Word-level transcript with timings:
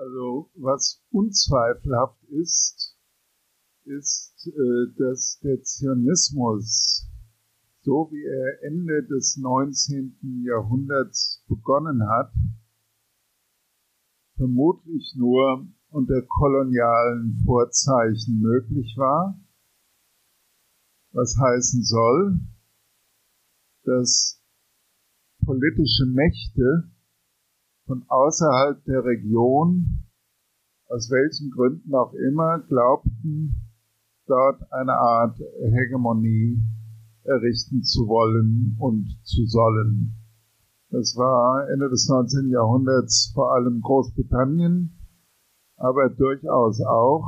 Also 0.00 0.50
was 0.54 1.02
unzweifelhaft 1.10 2.24
ist, 2.30 2.96
ist, 3.84 4.46
äh, 4.46 4.94
dass 4.96 5.38
der 5.40 5.62
Zionismus, 5.62 7.06
so 7.82 8.08
wie 8.10 8.24
er 8.24 8.62
Ende 8.64 9.04
des 9.04 9.36
19. 9.36 10.42
Jahrhunderts 10.46 11.44
begonnen 11.48 12.08
hat, 12.08 12.32
vermutlich 14.36 15.14
nur 15.18 15.68
unter 15.90 16.22
kolonialen 16.22 17.38
Vorzeichen 17.44 18.40
möglich 18.40 18.94
war, 18.96 19.38
was 21.12 21.36
heißen 21.36 21.84
soll, 21.84 22.40
dass 23.84 24.40
politische 25.44 26.06
Mächte 26.06 26.90
von 27.90 28.04
außerhalb 28.06 28.84
der 28.84 29.04
Region, 29.04 30.06
aus 30.86 31.10
welchen 31.10 31.50
Gründen 31.50 31.92
auch 31.92 32.14
immer, 32.14 32.60
glaubten, 32.60 33.68
dort 34.26 34.62
eine 34.72 34.92
Art 34.92 35.36
Hegemonie 35.60 36.62
errichten 37.24 37.82
zu 37.82 38.06
wollen 38.06 38.76
und 38.78 39.08
zu 39.24 39.44
sollen. 39.46 40.14
Das 40.90 41.16
war 41.16 41.68
Ende 41.68 41.90
des 41.90 42.08
19. 42.08 42.50
Jahrhunderts 42.50 43.32
vor 43.34 43.54
allem 43.54 43.80
Großbritannien, 43.80 44.96
aber 45.76 46.10
durchaus 46.10 46.80
auch 46.82 47.24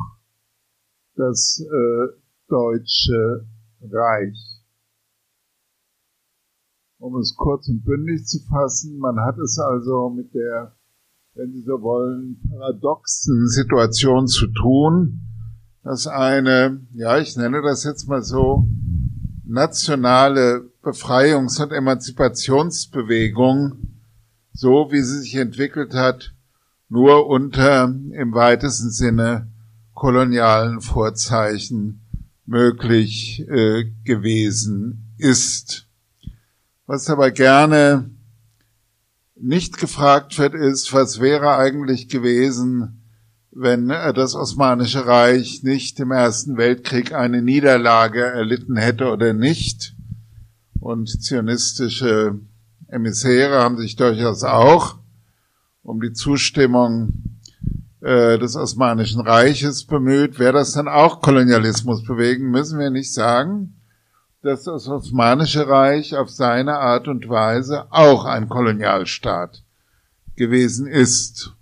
das 1.17 1.61
äh, 1.61 2.06
Deutsche 2.47 3.48
Reich. 3.81 4.62
Um 7.02 7.16
es 7.16 7.34
kurz 7.37 7.69
und 7.69 7.84
bündig 7.84 8.24
zu 8.27 8.38
fassen, 8.48 8.97
man 8.98 9.19
hat 9.19 9.37
es 9.37 9.59
also 9.59 10.09
mit 10.09 10.33
der, 10.34 10.77
wenn 11.34 11.52
Sie 11.52 11.62
so 11.62 11.83
wollen, 11.83 12.41
paradoxen 12.48 13.48
Situation 13.48 14.28
zu 14.28 14.47
tun, 14.47 15.20
dass 15.83 16.06
eine, 16.06 16.86
ja, 16.92 17.19
ich 17.19 17.36
nenne 17.36 17.61
das 17.61 17.83
jetzt 17.83 18.09
mal 18.09 18.22
so, 18.22 18.69
nationale 19.44 20.70
Befreiungs- 20.81 21.61
und 21.61 21.72
Emanzipationsbewegung, 21.72 23.97
so 24.53 24.92
wie 24.92 25.03
sie 25.03 25.22
sich 25.22 25.34
entwickelt 25.34 25.94
hat, 25.94 26.33
nur 26.89 27.27
unter 27.27 27.92
im 28.12 28.33
weitesten 28.33 28.91
Sinne 28.91 29.48
kolonialen 29.92 30.81
Vorzeichen 30.81 32.00
möglich 32.47 33.44
äh, 33.48 33.91
gewesen 34.05 35.12
ist. 35.19 35.89
Was 36.86 37.08
aber 37.08 37.30
gerne 37.30 38.11
nicht 39.36 39.78
gefragt 39.78 40.38
wird, 40.38 40.55
ist, 40.55 40.92
was 40.92 41.20
wäre 41.20 41.56
eigentlich 41.56 42.08
gewesen, 42.08 43.02
wenn 43.52 43.91
äh, 43.91 44.12
das 44.12 44.34
Osmanische 44.34 45.06
Reich 45.06 45.62
nicht 45.62 46.00
im 46.00 46.10
Ersten 46.10 46.56
Weltkrieg 46.56 47.12
eine 47.12 47.42
Niederlage 47.42 48.25
erlitten 48.25 48.77
hätte 48.77 49.10
oder 49.10 49.33
nicht. 49.33 49.94
Und 50.80 51.08
zionistische 51.08 52.41
Emissäre 52.88 53.60
haben 53.60 53.78
sich 53.78 53.94
durchaus 53.97 54.42
auch 54.42 54.98
um 55.83 56.00
die 56.00 56.12
Zustimmung 56.12 57.38
äh, 58.00 58.38
des 58.38 58.56
Osmanischen 58.56 59.20
Reiches 59.20 59.84
bemüht. 59.84 60.38
Wäre 60.38 60.55
das 60.55 60.72
dann 60.72 60.88
auch 60.88 61.20
Kolonialismus 61.20 62.03
bewegen, 62.03 62.50
müssen 62.50 62.78
wir 62.78 62.91
nicht 62.91 63.12
sagen, 63.12 63.75
dass 64.43 64.65
das 64.65 64.89
Osmanische 64.89 65.69
Reich 65.69 66.17
auf 66.17 66.29
seine 66.29 66.79
Art 66.79 67.07
und 67.07 67.29
Weise 67.29 67.87
auch 67.91 68.25
ein 68.25 68.49
Kolonialstaat 68.49 69.62
gewesen 70.37 70.89
ist. 70.89 71.53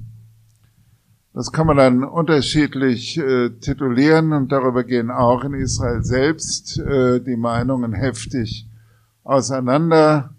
Das 1.34 1.50
kann 1.52 1.66
man 1.66 1.76
dann 1.76 2.04
unterschiedlich 2.04 3.19
äh, 3.19 3.50
titulieren 3.50 4.32
und 4.32 4.52
darüber 4.52 4.84
gehen 4.84 5.10
auch 5.10 5.44
in 5.44 5.54
Israel 5.54 6.02
selbst 6.02 6.78
äh, 6.78 7.20
die 7.20 7.36
Meinungen 7.36 7.92
heftig 7.92 8.69
auseinander. 9.25 10.34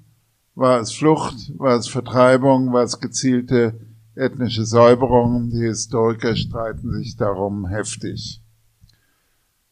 War 0.55 0.79
es 0.79 0.93
Flucht, 0.93 1.51
war 1.59 1.75
es 1.75 1.87
Vertreibung, 1.87 2.71
war 2.71 2.83
es 2.83 2.99
gezielte 2.99 3.77
ethnische 4.15 4.65
Säuberung? 4.65 5.49
Die 5.49 5.65
Historiker 5.65 6.35
streiten 6.35 6.91
sich 6.91 7.15
darum 7.15 7.67
heftig. 7.67 8.41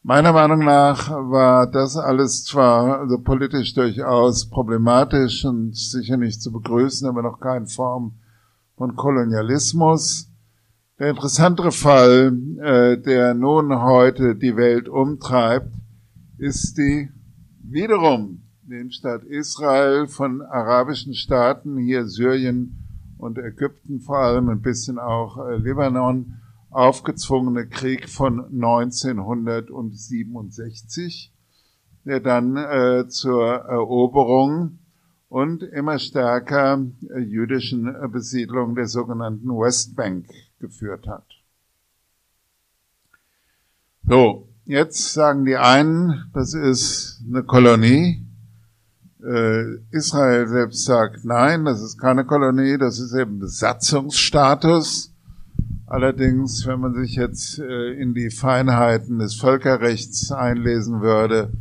Meiner 0.02 0.34
Meinung 0.34 0.58
nach 0.58 1.10
war 1.10 1.66
das 1.66 1.96
alles 1.96 2.44
zwar 2.44 3.00
also 3.00 3.18
politisch 3.18 3.72
durchaus 3.72 4.50
problematisch 4.50 5.46
und 5.46 5.74
sicher 5.74 6.18
nicht 6.18 6.42
zu 6.42 6.52
begrüßen, 6.52 7.08
aber 7.08 7.22
noch 7.22 7.40
keine 7.40 7.66
Form 7.66 8.12
von 8.76 8.96
Kolonialismus. 8.96 10.28
Der 10.98 11.08
interessantere 11.08 11.72
Fall, 11.72 12.36
äh, 12.60 12.98
der 12.98 13.32
nun 13.32 13.80
heute 13.80 14.36
die 14.36 14.56
Welt 14.56 14.90
umtreibt, 14.90 15.72
ist 16.36 16.76
die 16.76 17.08
wiederum 17.62 18.42
den 18.62 18.92
Staat 18.92 19.24
Israel 19.24 20.06
von 20.06 20.42
arabischen 20.42 21.14
Staaten, 21.14 21.78
hier 21.78 22.06
Syrien 22.06 22.83
und 23.24 23.38
Ägypten 23.38 24.00
vor 24.00 24.18
allem, 24.18 24.48
ein 24.48 24.60
bisschen 24.60 24.98
auch 24.98 25.38
äh, 25.38 25.56
Libanon, 25.56 26.40
aufgezwungene 26.70 27.68
Krieg 27.68 28.08
von 28.08 28.46
1967, 28.46 31.32
der 32.04 32.20
dann 32.20 32.56
äh, 32.56 33.06
zur 33.08 33.46
Eroberung 33.46 34.78
und 35.28 35.62
immer 35.62 35.98
stärker 35.98 36.82
äh, 37.14 37.20
jüdischen 37.20 37.86
äh, 37.86 38.08
Besiedlung 38.08 38.74
der 38.74 38.86
sogenannten 38.86 39.48
Westbank 39.48 40.26
geführt 40.60 41.06
hat. 41.06 41.26
So, 44.06 44.48
jetzt 44.64 45.12
sagen 45.12 45.44
die 45.44 45.56
einen, 45.56 46.30
das 46.34 46.54
ist 46.54 47.22
eine 47.26 47.42
Kolonie. 47.42 48.23
Äh, 49.24 49.78
Israel 49.90 50.48
selbst 50.48 50.84
sagt, 50.84 51.24
nein, 51.24 51.64
das 51.64 51.80
ist 51.82 51.98
keine 51.98 52.24
Kolonie, 52.24 52.76
das 52.78 52.98
ist 52.98 53.14
eben 53.14 53.38
Besatzungsstatus. 53.38 55.14
Allerdings, 55.86 56.66
wenn 56.66 56.80
man 56.80 56.94
sich 56.94 57.14
jetzt 57.14 57.58
äh, 57.58 57.92
in 57.92 58.14
die 58.14 58.30
Feinheiten 58.30 59.18
des 59.18 59.34
Völkerrechts 59.34 60.30
einlesen 60.32 61.00
würde, 61.00 61.52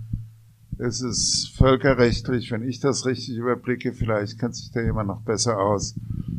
ist 0.77 1.01
es 1.01 1.53
völkerrechtlich, 1.55 2.51
wenn 2.51 2.63
ich 2.63 2.79
das 2.79 3.05
richtig 3.05 3.37
überblicke, 3.37 3.93
vielleicht 3.93 4.39
kennt 4.39 4.55
sich 4.55 4.71
da 4.71 4.81
jemand 4.81 5.07
noch 5.07 5.21
besser 5.21 5.57
aus, 5.57 5.95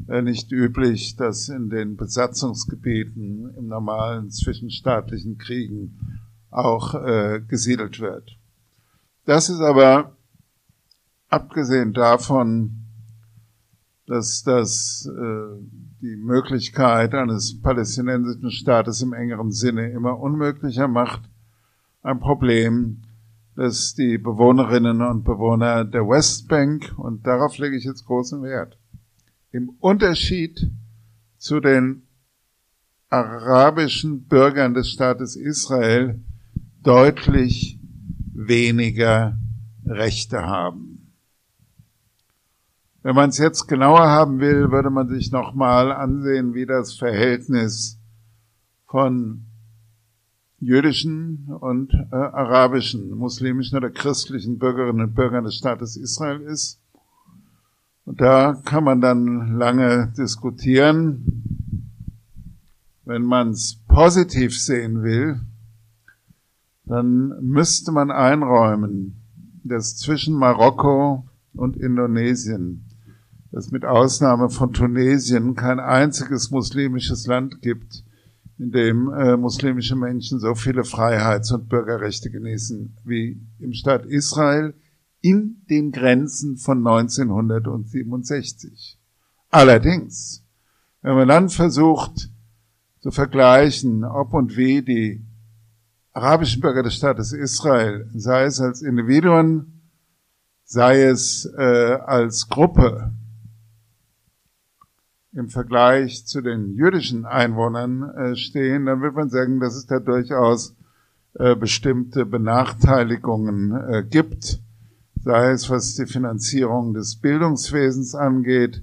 äh, 0.08 0.22
nicht 0.22 0.52
üblich, 0.52 1.16
dass 1.16 1.48
in 1.48 1.70
den 1.70 1.96
Besatzungsgebieten 1.96 3.54
im 3.56 3.66
normalen 3.68 4.30
zwischenstaatlichen 4.30 5.38
Kriegen 5.38 5.98
auch 6.50 6.94
äh, 6.94 7.40
gesiedelt 7.46 8.00
wird. 8.00 8.38
Das 9.24 9.48
ist 9.48 9.60
aber, 9.60 10.16
abgesehen 11.28 11.92
davon, 11.92 12.84
dass 14.06 14.42
das 14.42 15.08
äh, 15.10 15.64
die 16.02 16.16
Möglichkeit 16.16 17.14
eines 17.14 17.60
palästinensischen 17.60 18.50
Staates 18.50 19.00
im 19.00 19.12
engeren 19.12 19.50
Sinne 19.50 19.90
immer 19.90 20.18
unmöglicher 20.18 20.88
macht, 20.88 21.22
ein 22.02 22.20
Problem, 22.20 23.02
das 23.56 23.94
die 23.94 24.18
Bewohnerinnen 24.18 25.00
und 25.00 25.24
Bewohner 25.24 25.84
der 25.84 26.02
Westbank, 26.02 26.92
und 26.98 27.26
darauf 27.26 27.56
lege 27.58 27.76
ich 27.76 27.84
jetzt 27.84 28.04
großen 28.04 28.42
Wert, 28.42 28.78
im 29.52 29.70
Unterschied 29.80 30.70
zu 31.38 31.60
den 31.60 32.02
arabischen 33.08 34.24
Bürgern 34.26 34.74
des 34.74 34.90
Staates 34.90 35.36
Israel 35.36 36.20
deutlich 36.82 37.78
weniger 38.34 39.38
Rechte 39.86 40.42
haben. 40.42 40.93
Wenn 43.04 43.14
man 43.14 43.28
es 43.28 43.36
jetzt 43.36 43.66
genauer 43.66 44.08
haben 44.08 44.40
will, 44.40 44.70
würde 44.70 44.88
man 44.88 45.10
sich 45.10 45.30
nochmal 45.30 45.92
ansehen, 45.92 46.54
wie 46.54 46.64
das 46.64 46.94
Verhältnis 46.94 47.98
von 48.86 49.44
jüdischen 50.58 51.50
und 51.60 51.92
äh, 51.92 52.14
arabischen, 52.14 53.10
muslimischen 53.10 53.76
oder 53.76 53.90
christlichen 53.90 54.58
Bürgerinnen 54.58 55.02
und 55.02 55.14
Bürgern 55.14 55.44
des 55.44 55.56
Staates 55.56 55.98
Israel 55.98 56.40
ist. 56.40 56.80
Und 58.06 58.22
da 58.22 58.58
kann 58.64 58.84
man 58.84 59.02
dann 59.02 59.58
lange 59.58 60.10
diskutieren. 60.16 61.26
Wenn 63.04 63.24
man 63.24 63.50
es 63.50 63.82
positiv 63.86 64.58
sehen 64.58 65.02
will, 65.02 65.42
dann 66.86 67.34
müsste 67.42 67.92
man 67.92 68.10
einräumen, 68.10 69.16
dass 69.62 69.98
zwischen 69.98 70.34
Marokko 70.36 71.28
und 71.52 71.76
Indonesien 71.76 72.86
es 73.56 73.70
mit 73.70 73.84
Ausnahme 73.84 74.50
von 74.50 74.72
Tunesien 74.72 75.54
kein 75.54 75.78
einziges 75.78 76.50
muslimisches 76.50 77.26
Land 77.26 77.62
gibt, 77.62 78.04
in 78.58 78.72
dem 78.72 79.12
äh, 79.12 79.36
muslimische 79.36 79.96
Menschen 79.96 80.40
so 80.40 80.54
viele 80.54 80.84
Freiheits- 80.84 81.52
und 81.52 81.68
Bürgerrechte 81.68 82.30
genießen 82.30 82.96
wie 83.04 83.40
im 83.58 83.72
Staat 83.72 84.06
Israel 84.06 84.74
in 85.20 85.62
den 85.70 85.92
Grenzen 85.92 86.56
von 86.56 86.78
1967. 86.86 88.98
Allerdings, 89.50 90.44
wenn 91.02 91.14
man 91.14 91.28
dann 91.28 91.48
versucht 91.48 92.30
zu 93.00 93.10
vergleichen, 93.10 94.04
ob 94.04 94.34
und 94.34 94.56
wie 94.56 94.82
die 94.82 95.24
arabischen 96.12 96.60
Bürger 96.60 96.82
des 96.82 96.94
Staates 96.94 97.32
Israel, 97.32 98.10
sei 98.14 98.44
es 98.44 98.60
als 98.60 98.82
Individuen, 98.82 99.90
sei 100.64 101.02
es 101.02 101.50
äh, 101.56 101.98
als 102.04 102.48
Gruppe, 102.48 103.12
im 105.34 105.48
Vergleich 105.48 106.26
zu 106.26 106.40
den 106.40 106.74
jüdischen 106.74 107.24
Einwohnern 107.24 108.02
äh, 108.02 108.36
stehen, 108.36 108.86
dann 108.86 109.02
wird 109.02 109.14
man 109.14 109.30
sagen, 109.30 109.60
dass 109.60 109.74
es 109.74 109.86
da 109.86 109.98
durchaus 109.98 110.76
äh, 111.34 111.56
bestimmte 111.56 112.24
Benachteiligungen 112.24 113.72
äh, 113.72 114.04
gibt, 114.08 114.60
sei 115.24 115.50
es 115.50 115.68
was 115.70 115.96
die 115.96 116.06
Finanzierung 116.06 116.94
des 116.94 117.16
Bildungswesens 117.16 118.14
angeht, 118.14 118.82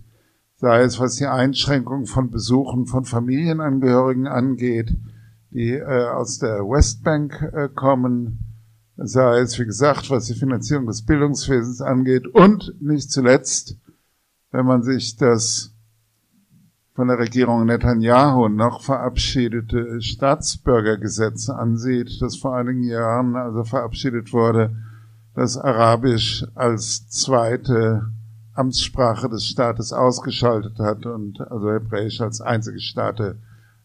sei 0.55 0.81
es 0.81 0.99
was 0.99 1.15
die 1.15 1.27
Einschränkung 1.27 2.05
von 2.05 2.29
Besuchen 2.29 2.85
von 2.85 3.05
Familienangehörigen 3.05 4.27
angeht, 4.27 4.95
die 5.51 5.71
äh, 5.71 6.09
aus 6.09 6.39
der 6.39 6.59
Westbank 6.59 7.41
äh, 7.53 7.69
kommen, 7.73 8.39
sei 8.97 9.39
es, 9.39 9.57
wie 9.57 9.65
gesagt, 9.65 10.09
was 10.09 10.25
die 10.25 10.35
Finanzierung 10.35 10.87
des 10.87 11.03
Bildungswesens 11.03 11.81
angeht. 11.81 12.27
Und 12.27 12.75
nicht 12.81 13.11
zuletzt, 13.11 13.77
wenn 14.51 14.65
man 14.65 14.83
sich 14.83 15.15
das 15.15 15.70
von 17.01 17.07
der 17.07 17.17
Regierung 17.17 17.65
Netanyahu 17.65 18.47
noch 18.47 18.83
verabschiedete 18.83 20.03
Staatsbürgergesetz 20.03 21.49
ansieht, 21.49 22.21
das 22.21 22.35
vor 22.35 22.55
einigen 22.55 22.83
Jahren 22.83 23.35
also 23.35 23.63
verabschiedet 23.63 24.31
wurde, 24.33 24.75
das 25.33 25.57
Arabisch 25.57 26.45
als 26.53 27.09
zweite 27.09 28.05
Amtssprache 28.53 29.29
des 29.29 29.47
Staates 29.47 29.93
ausgeschaltet 29.93 30.77
hat 30.77 31.07
und 31.07 31.41
also 31.41 31.71
Hebräisch 31.71 32.21
als 32.21 32.39
einzige 32.39 32.79
Staate, 32.79 33.39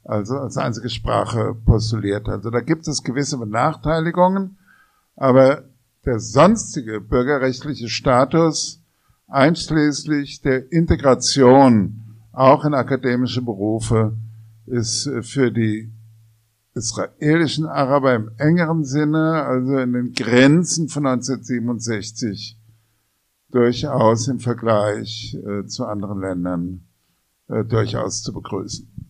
also 0.04 0.36
als 0.36 0.58
einzige 0.58 0.90
Sprache 0.90 1.56
postuliert. 1.64 2.28
Also 2.28 2.50
da 2.50 2.60
gibt 2.60 2.86
es 2.86 3.02
gewisse 3.02 3.38
Benachteiligungen, 3.38 4.58
aber 5.16 5.62
der 6.04 6.20
sonstige 6.20 7.00
bürgerrechtliche 7.00 7.88
Status 7.88 8.82
einschließlich 9.26 10.42
der 10.42 10.70
Integration 10.70 12.02
auch 12.36 12.66
in 12.66 12.74
akademische 12.74 13.40
Berufe, 13.40 14.16
ist 14.66 15.10
für 15.22 15.50
die 15.50 15.90
israelischen 16.74 17.64
Araber 17.64 18.14
im 18.14 18.30
engeren 18.36 18.84
Sinne, 18.84 19.44
also 19.44 19.78
in 19.78 19.94
den 19.94 20.12
Grenzen 20.12 20.88
von 20.88 21.06
1967, 21.06 22.58
durchaus 23.50 24.28
im 24.28 24.38
Vergleich 24.40 25.34
äh, 25.46 25.64
zu 25.66 25.86
anderen 25.86 26.20
Ländern 26.20 26.86
äh, 27.48 27.64
durchaus 27.64 28.22
zu 28.22 28.34
begrüßen. 28.34 29.05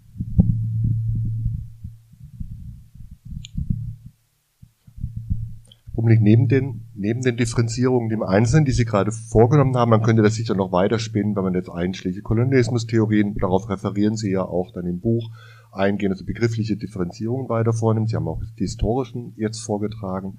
Umblick 6.07 6.23
neben 6.23 6.47
den, 6.47 6.83
neben 6.95 7.21
den 7.23 7.37
Differenzierungen 7.37 8.13
im 8.13 8.23
Einzelnen, 8.23 8.65
die 8.65 8.71
Sie 8.71 8.85
gerade 8.85 9.11
vorgenommen 9.11 9.77
haben, 9.77 9.91
man 9.91 10.03
könnte 10.03 10.23
das 10.23 10.37
sicher 10.37 10.55
noch 10.55 10.71
weiterspinnen, 10.71 11.35
wenn 11.35 11.43
man 11.43 11.55
jetzt 11.55 11.69
einschlägige 11.69 12.23
Kolonialismustheorien, 12.23 13.35
darauf 13.35 13.69
referieren 13.69 14.15
Sie 14.15 14.31
ja 14.31 14.43
auch 14.43 14.71
dann 14.73 14.87
im 14.87 15.01
Buch, 15.01 15.29
eingehen, 15.73 16.13
also 16.13 16.25
begriffliche 16.25 16.77
Differenzierungen 16.77 17.49
weiter 17.49 17.73
vornimmt. 17.73 18.09
Sie 18.09 18.15
haben 18.15 18.29
auch 18.29 18.41
die 18.57 18.63
historischen 18.63 19.33
jetzt 19.37 19.59
vorgetragen. 19.59 20.39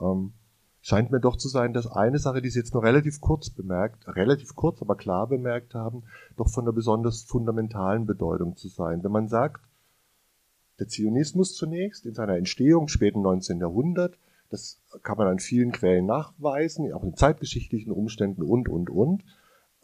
Ähm, 0.00 0.32
scheint 0.80 1.10
mir 1.10 1.20
doch 1.20 1.36
zu 1.36 1.48
sein, 1.48 1.74
dass 1.74 1.86
eine 1.86 2.18
Sache, 2.18 2.40
die 2.40 2.48
Sie 2.48 2.60
jetzt 2.60 2.72
nur 2.72 2.82
relativ 2.82 3.20
kurz 3.20 3.50
bemerkt, 3.50 4.08
relativ 4.08 4.54
kurz, 4.54 4.80
aber 4.80 4.96
klar 4.96 5.28
bemerkt 5.28 5.74
haben, 5.74 6.04
doch 6.38 6.48
von 6.48 6.64
einer 6.64 6.72
besonders 6.72 7.20
fundamentalen 7.20 8.06
Bedeutung 8.06 8.56
zu 8.56 8.68
sein. 8.68 9.04
Wenn 9.04 9.12
man 9.12 9.28
sagt, 9.28 9.60
der 10.78 10.88
Zionismus 10.88 11.54
zunächst 11.54 12.06
in 12.06 12.14
seiner 12.14 12.36
Entstehung, 12.36 12.88
späten 12.88 13.20
19. 13.20 13.60
Jahrhundert, 13.60 14.16
das 14.50 14.82
kann 15.02 15.18
man 15.18 15.26
an 15.28 15.38
vielen 15.38 15.72
Quellen 15.72 16.06
nachweisen, 16.06 16.92
auch 16.92 17.04
in 17.04 17.16
zeitgeschichtlichen 17.16 17.92
Umständen 17.92 18.42
und, 18.42 18.68
und, 18.68 18.90
und. 18.90 19.24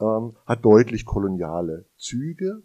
Ähm, 0.00 0.36
hat 0.46 0.64
deutlich 0.64 1.04
koloniale 1.04 1.86
Züge. 1.96 2.62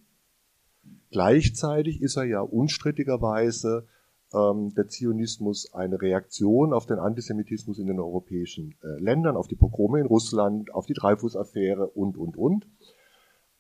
Gleichzeitig 1.12 2.02
ist 2.02 2.18
er 2.18 2.24
ja 2.24 2.42
unstrittigerweise 2.42 3.88
ähm, 4.34 4.74
der 4.76 4.88
Zionismus 4.88 5.74
eine 5.74 6.02
Reaktion 6.02 6.74
auf 6.74 6.86
den 6.86 7.00
Antisemitismus 7.00 7.80
in 7.80 7.88
den 7.88 8.00
europäischen 8.00 8.76
äh, 8.84 9.00
Ländern, 9.00 9.38
auf 9.38 9.48
die 9.48 9.56
Pogrome 9.56 10.00
in 10.00 10.06
Russland, 10.06 10.74
auf 10.74 10.86
die 10.86 10.94
Dreyfus-Affäre 10.94 11.88
und, 11.88 12.18
und, 12.18 12.38
und. 12.38 12.68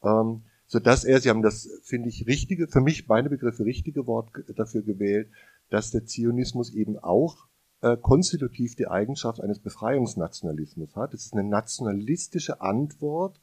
Ähm, 0.04 0.44
so 0.66 0.80
dass 0.80 1.06
er, 1.06 1.22
Sie 1.22 1.30
haben 1.30 1.42
das, 1.42 1.70
finde 1.84 2.10
ich, 2.10 2.28
richtige, 2.28 2.68
für 2.68 2.82
mich 2.82 3.08
meine 3.08 3.30
Begriffe 3.30 3.64
richtige 3.64 4.06
Wort 4.06 4.30
dafür 4.56 4.82
gewählt, 4.82 5.30
dass 5.70 5.92
der 5.92 6.06
Zionismus 6.06 6.74
eben 6.74 6.98
auch 6.98 7.48
äh, 7.82 7.98
konstitutiv 7.98 8.76
die 8.76 8.88
Eigenschaft 8.88 9.42
eines 9.42 9.60
Befreiungsnationalismus 9.60 10.96
hat. 10.96 11.14
Es 11.14 11.26
ist 11.26 11.34
eine 11.34 11.44
nationalistische 11.44 12.62
Antwort 12.62 13.40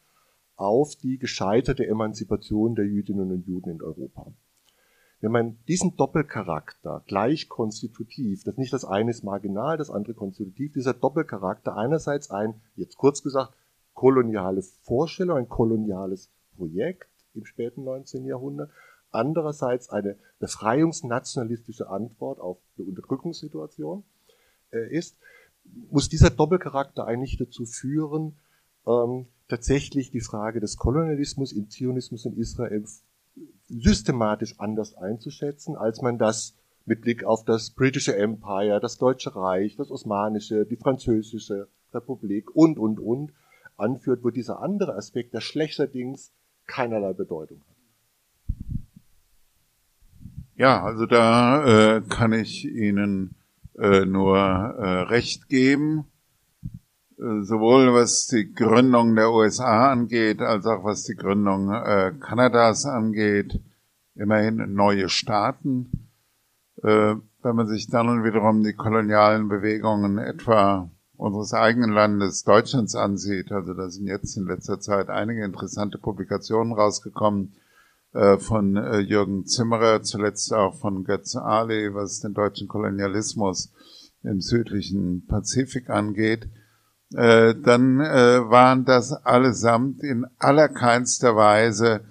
auf 0.56 0.96
die 0.96 1.18
gescheiterte 1.18 1.86
Emanzipation 1.86 2.74
der 2.74 2.86
Jüdinnen 2.86 3.30
und 3.30 3.46
Juden 3.46 3.70
in 3.70 3.82
Europa. 3.82 4.32
Wenn 5.20 5.32
man 5.32 5.58
diesen 5.68 5.96
Doppelcharakter 5.96 7.02
gleich 7.06 7.48
konstitutiv, 7.48 8.44
das 8.44 8.56
nicht 8.56 8.72
das 8.72 8.84
eine 8.84 9.10
ist 9.10 9.24
marginal, 9.24 9.76
das 9.76 9.90
andere 9.90 10.14
konstitutiv, 10.14 10.72
dieser 10.74 10.94
Doppelcharakter 10.94 11.76
einerseits 11.76 12.30
ein, 12.30 12.60
jetzt 12.76 12.96
kurz 12.96 13.22
gesagt, 13.22 13.54
koloniale 13.94 14.62
Vorstellung, 14.82 15.38
ein 15.38 15.48
koloniales 15.48 16.30
Projekt 16.56 17.08
im 17.34 17.46
späten 17.46 17.84
19. 17.84 18.26
Jahrhundert, 18.26 18.70
andererseits 19.12 19.88
eine 19.88 20.18
befreiungsnationalistische 20.40 21.88
Antwort 21.88 22.38
auf 22.40 22.58
eine 22.76 22.86
Unterdrückungssituation 22.88 24.04
ist, 24.78 25.16
muss 25.90 26.08
dieser 26.08 26.30
Doppelcharakter 26.30 27.06
eigentlich 27.06 27.36
dazu 27.38 27.64
führen, 27.66 28.36
ähm, 28.86 29.26
tatsächlich 29.48 30.10
die 30.10 30.20
Frage 30.20 30.60
des 30.60 30.76
Kolonialismus 30.76 31.52
im 31.52 31.70
Zionismus 31.70 32.24
in 32.24 32.36
Israel 32.36 32.84
systematisch 33.68 34.54
anders 34.58 34.94
einzuschätzen, 34.94 35.76
als 35.76 36.02
man 36.02 36.18
das 36.18 36.54
mit 36.86 37.00
Blick 37.00 37.24
auf 37.24 37.44
das 37.44 37.70
britische 37.70 38.16
Empire, 38.16 38.78
das 38.80 38.98
Deutsche 38.98 39.34
Reich, 39.34 39.76
das 39.76 39.90
Osmanische, 39.90 40.66
die 40.66 40.76
Französische 40.76 41.68
Republik 41.92 42.54
und, 42.54 42.78
und, 42.78 43.00
und 43.00 43.32
anführt, 43.76 44.22
wo 44.22 44.30
dieser 44.30 44.60
andere 44.60 44.94
Aspekt, 44.94 45.34
der 45.34 45.40
schlechterdings 45.40 46.32
keinerlei 46.66 47.12
Bedeutung 47.12 47.60
hat. 47.60 47.74
Ja, 50.56 50.84
also 50.84 51.06
da 51.06 51.96
äh, 51.96 52.00
kann 52.02 52.32
ich 52.32 52.64
Ihnen 52.64 53.34
äh, 53.78 54.04
nur 54.04 54.36
äh, 54.36 55.00
Recht 55.02 55.48
geben, 55.48 56.06
äh, 57.18 57.42
sowohl 57.42 57.92
was 57.94 58.26
die 58.26 58.52
Gründung 58.52 59.14
der 59.14 59.32
USA 59.32 59.90
angeht, 59.90 60.40
als 60.40 60.66
auch 60.66 60.84
was 60.84 61.04
die 61.04 61.16
Gründung 61.16 61.72
äh, 61.72 62.12
Kanadas 62.20 62.86
angeht. 62.86 63.60
Immerhin 64.16 64.74
neue 64.74 65.08
Staaten. 65.08 66.08
Äh, 66.82 67.16
wenn 67.42 67.56
man 67.56 67.66
sich 67.66 67.88
dann 67.88 68.24
wiederum 68.24 68.62
die 68.62 68.72
kolonialen 68.72 69.48
Bewegungen 69.48 70.18
etwa 70.18 70.90
unseres 71.16 71.52
eigenen 71.52 71.90
Landes 71.90 72.44
Deutschlands 72.44 72.94
ansieht, 72.94 73.52
also 73.52 73.74
da 73.74 73.88
sind 73.90 74.06
jetzt 74.06 74.36
in 74.36 74.46
letzter 74.46 74.80
Zeit 74.80 75.10
einige 75.10 75.44
interessante 75.44 75.98
Publikationen 75.98 76.72
rausgekommen, 76.72 77.54
von 78.38 78.76
äh, 78.76 78.98
Jürgen 78.98 79.46
Zimmerer, 79.46 80.02
zuletzt 80.02 80.52
auch 80.52 80.78
von 80.78 81.04
Götze 81.04 81.42
Ali, 81.42 81.94
was 81.94 82.20
den 82.20 82.34
deutschen 82.34 82.68
Kolonialismus 82.68 83.72
im 84.22 84.40
südlichen 84.40 85.26
Pazifik 85.26 85.90
angeht, 85.90 86.48
äh, 87.14 87.54
dann 87.54 88.00
äh, 88.00 88.50
waren 88.50 88.84
das 88.84 89.12
allesamt 89.12 90.02
in 90.02 90.26
allerkeinster 90.38 91.36
Weise 91.36 92.04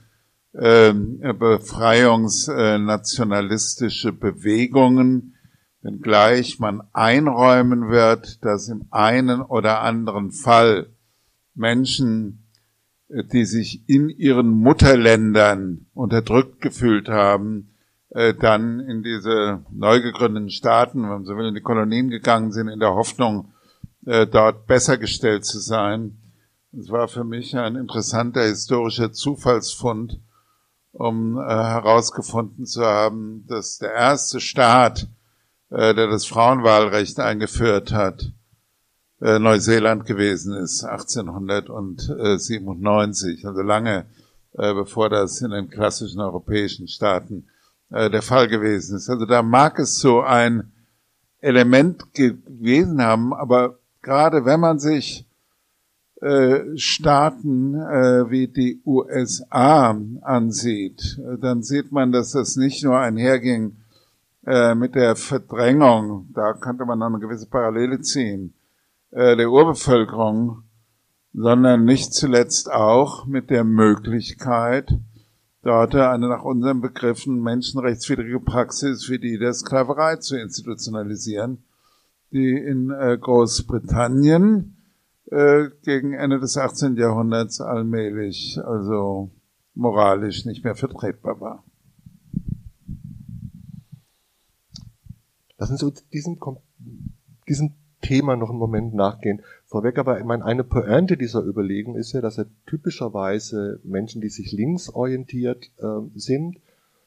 ähm, 0.55 1.19
befreiungsnationalistische 1.39 4.13
Bewegungen, 4.13 5.33
wenngleich 5.81 6.59
man 6.59 6.83
einräumen 6.93 7.89
wird, 7.89 8.45
dass 8.45 8.69
im 8.69 8.85
einen 8.91 9.41
oder 9.41 9.81
anderen 9.81 10.31
Fall 10.31 10.91
Menschen, 11.55 12.39
äh, 12.39 12.42
die 13.09 13.45
sich 13.45 13.87
in 13.87 14.09
ihren 14.09 14.49
Mutterländern 14.49 15.87
unterdrückt 15.93 16.61
gefühlt 16.61 17.09
haben, 17.09 17.73
äh, 18.13 18.35
dann 18.35 18.79
in 18.79 19.01
diese 19.01 19.65
neu 19.71 19.99
gegründeten 19.99 20.51
Staaten, 20.51 21.09
wenn 21.09 21.25
so 21.25 21.35
will, 21.35 21.47
in 21.47 21.55
die 21.55 21.61
Kolonien 21.61 22.09
gegangen 22.09 22.51
sind, 22.51 22.67
in 22.67 22.79
der 22.79 22.93
Hoffnung, 22.93 23.53
äh, 24.05 24.27
dort 24.27 24.67
besser 24.67 24.97
gestellt 24.97 25.45
zu 25.45 25.59
sein. 25.59 26.19
Es 26.77 26.89
war 26.89 27.07
für 27.07 27.23
mich 27.23 27.55
ein 27.57 27.75
interessanter 27.75 28.43
historischer 28.43 29.11
Zufallsfund, 29.11 30.19
um 30.91 31.37
äh, 31.37 31.41
herausgefunden 31.41 32.65
zu 32.65 32.83
haben, 32.83 33.45
dass 33.47 33.79
der 33.79 33.93
erste 33.93 34.39
Staat, 34.39 35.07
der 35.69 35.95
das 35.95 36.27
Frauenwahlrecht 36.27 37.19
eingeführt 37.19 37.93
hat, 37.93 38.31
äh, 39.23 39.39
Neuseeland 39.39 40.05
gewesen 40.05 40.53
ist, 40.53 40.83
1897, 40.83 43.47
also 43.47 43.61
lange 43.61 44.05
äh, 44.53 44.73
bevor 44.73 45.09
das 45.09 45.39
in 45.41 45.51
den 45.51 45.69
klassischen 45.69 46.19
europäischen 46.19 46.89
Staaten 46.89 47.47
äh, 47.89 48.09
der 48.09 48.21
Fall 48.21 48.49
gewesen 48.49 48.97
ist. 48.97 49.09
Also 49.09 49.25
da 49.25 49.41
mag 49.41 49.79
es 49.79 49.99
so 49.99 50.19
ein 50.21 50.73
Element 51.39 52.13
gewesen 52.13 53.01
haben, 53.01 53.33
aber 53.33 53.79
gerade 54.01 54.43
wenn 54.43 54.59
man 54.59 54.79
sich 54.79 55.25
äh, 56.21 56.75
Staaten 56.75 57.75
äh, 57.75 58.29
wie 58.29 58.49
die 58.49 58.81
USA 58.85 59.97
ansieht, 60.21 61.17
dann 61.39 61.63
sieht 61.63 61.93
man, 61.93 62.11
dass 62.11 62.31
das 62.31 62.57
nicht 62.57 62.83
nur 62.83 62.99
einherging 62.99 63.77
äh, 64.45 64.75
mit 64.75 64.95
der 64.95 65.15
Verdrängung, 65.15 66.27
da 66.33 66.51
könnte 66.53 66.83
man 66.85 66.99
noch 66.99 67.07
eine 67.07 67.19
gewisse 67.19 67.47
Parallele 67.47 68.01
ziehen, 68.01 68.53
äh, 68.53 68.62
der 69.15 69.51
Urbevölkerung, 69.51 70.63
sondern 71.33 71.85
nicht 71.85 72.13
zuletzt 72.13 72.71
auch 72.71 73.25
mit 73.25 73.49
der 73.49 73.63
Möglichkeit, 73.63 74.91
dort 75.63 75.95
eine 75.95 76.29
nach 76.29 76.43
unseren 76.43 76.81
Begriffen 76.81 77.41
menschenrechtswidrige 77.41 78.39
Praxis 78.39 79.09
wie 79.09 79.19
die 79.19 79.37
der 79.37 79.53
Sklaverei 79.53 80.17
zu 80.17 80.37
institutionalisieren, 80.37 81.63
die 82.31 82.53
in 82.53 82.91
äh, 82.91 83.17
Großbritannien 83.19 84.77
äh, 85.31 85.69
gegen 85.83 86.13
Ende 86.13 86.39
des 86.39 86.57
18. 86.57 86.95
Jahrhunderts 86.97 87.61
allmählich, 87.61 88.59
also 88.63 89.31
moralisch 89.73 90.45
nicht 90.45 90.63
mehr 90.63 90.75
vertretbar 90.75 91.39
war. 91.39 91.63
Lassen 95.57 95.77
Sie 95.77 95.85
uns 95.85 96.07
diesem, 96.09 96.39
diesem 97.47 97.73
Thema 98.03 98.35
noch 98.35 98.51
einen 98.51 98.59
Moment 98.59 98.93
nachgehen. 98.93 99.41
Vorweg 99.65 99.97
aber, 99.97 100.19
ich 100.19 100.25
meine, 100.25 100.45
eine 100.45 100.63
Pointe 100.63 101.17
dieser 101.17 101.43
Überlegung 101.43 101.95
ist 101.95 102.11
ja, 102.11 102.21
dass 102.21 102.37
er 102.37 102.45
typischerweise 102.67 103.79
Menschen, 103.83 104.21
die 104.21 104.29
sich 104.29 104.51
linksorientiert 104.51 105.71
äh, 105.79 106.01
sind, 106.13 106.59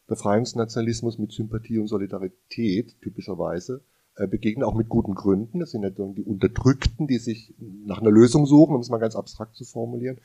Befreiungsnationalismus 0.08 1.18
mit 1.18 1.32
Sympathie 1.32 1.78
und 1.78 1.88
Solidarität 1.88 3.00
typischerweise 3.00 3.82
äh, 4.16 4.26
begegnen, 4.26 4.64
auch 4.64 4.74
mit 4.74 4.88
guten 4.88 5.14
Gründen. 5.14 5.60
Das 5.60 5.70
sind 5.70 5.82
ja 5.82 5.90
die 5.90 6.24
Unterdrückten, 6.24 7.06
die 7.06 7.18
sich 7.18 7.54
nach 7.58 8.00
einer 8.00 8.10
Lösung 8.10 8.46
suchen, 8.46 8.74
um 8.74 8.80
es 8.80 8.88
mal 8.88 8.98
ganz 8.98 9.16
abstrakt 9.16 9.54
zu 9.56 9.64
formulieren. 9.64 10.18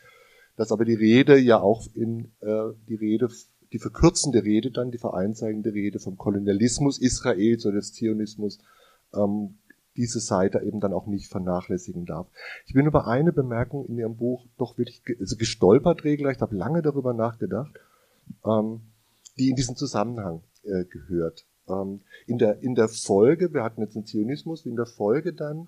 Dass 0.56 0.72
aber 0.72 0.86
die 0.86 0.94
Rede 0.94 1.38
ja 1.38 1.60
auch 1.60 1.88
in 1.94 2.32
äh, 2.42 2.70
die 2.88 2.96
Rede, 2.96 3.30
die 3.74 3.80
verkürzende 3.80 4.44
Rede 4.44 4.72
dann, 4.72 4.92
die 4.92 4.98
vereinzeigende 4.98 5.74
Rede 5.74 6.00
vom 6.00 6.18
Kolonialismus 6.18 7.00
Israels 7.00 7.66
oder 7.66 7.75
des 7.75 7.94
Zionismus, 7.94 8.60
ähm, 9.13 9.56
diese 9.98 10.20
Seite 10.20 10.60
eben 10.60 10.80
dann 10.80 10.94
auch 10.94 11.08
nicht 11.08 11.30
vernachlässigen 11.30 12.06
darf. 12.06 12.28
Ich 12.66 12.74
bin 12.74 12.86
über 12.86 13.08
eine 13.08 13.34
Bemerkung 13.34 13.86
in 13.86 13.98
Ihrem 13.98 14.16
Buch 14.16 14.46
doch 14.58 14.78
wirklich 14.78 15.02
also 15.20 15.36
gestolpert 15.36 16.04
regelrecht, 16.04 16.42
habe 16.42 16.56
lange 16.56 16.82
darüber 16.82 17.14
nachgedacht, 17.14 17.74
ähm, 18.46 18.82
die 19.38 19.50
in 19.50 19.56
diesen 19.56 19.76
Zusammenhang 19.76 20.44
äh, 20.64 20.86
gehört. 20.86 21.46
Ähm, 21.68 22.02
in, 22.28 22.38
der, 22.38 22.62
in 22.62 22.76
der 22.76 22.88
Folge, 22.88 23.54
wir 23.54 23.64
hatten 23.64 23.82
jetzt 23.82 23.96
den 23.96 24.06
Zionismus, 24.06 24.66
in 24.66 24.76
der 24.76 24.86
Folge 24.86 25.34
dann 25.34 25.68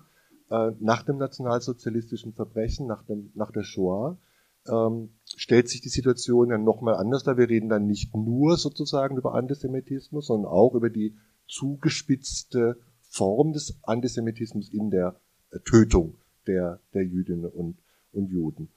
äh, 0.50 0.72
nach 0.80 1.02
dem 1.02 1.18
nationalsozialistischen 1.18 2.32
Verbrechen, 2.32 2.86
nach, 2.86 3.04
dem, 3.04 3.30
nach 3.34 3.50
der 3.50 3.62
Shoah, 3.62 4.18
ähm, 4.66 5.10
stellt 5.24 5.68
sich 5.68 5.80
die 5.80 5.88
Situation 5.88 6.50
ja 6.50 6.58
nochmal 6.58 6.94
anders 6.94 7.24
dar. 7.24 7.36
Wir 7.36 7.48
reden 7.48 7.68
dann 7.68 7.86
nicht 7.86 8.14
nur 8.14 8.56
sozusagen 8.56 9.16
über 9.16 9.34
Antisemitismus, 9.34 10.26
sondern 10.26 10.50
auch 10.50 10.74
über 10.74 10.90
die 10.90 11.16
zugespitzte 11.46 12.78
Form 13.14 13.52
des 13.52 13.78
Antisemitismus 13.82 14.68
in 14.68 14.90
der 14.90 15.14
äh, 15.52 15.60
Tötung 15.60 16.16
der, 16.48 16.80
der 16.94 17.04
Jüdinnen 17.04 17.46
und, 17.46 17.78
und 18.12 18.28
Juden. 18.28 18.68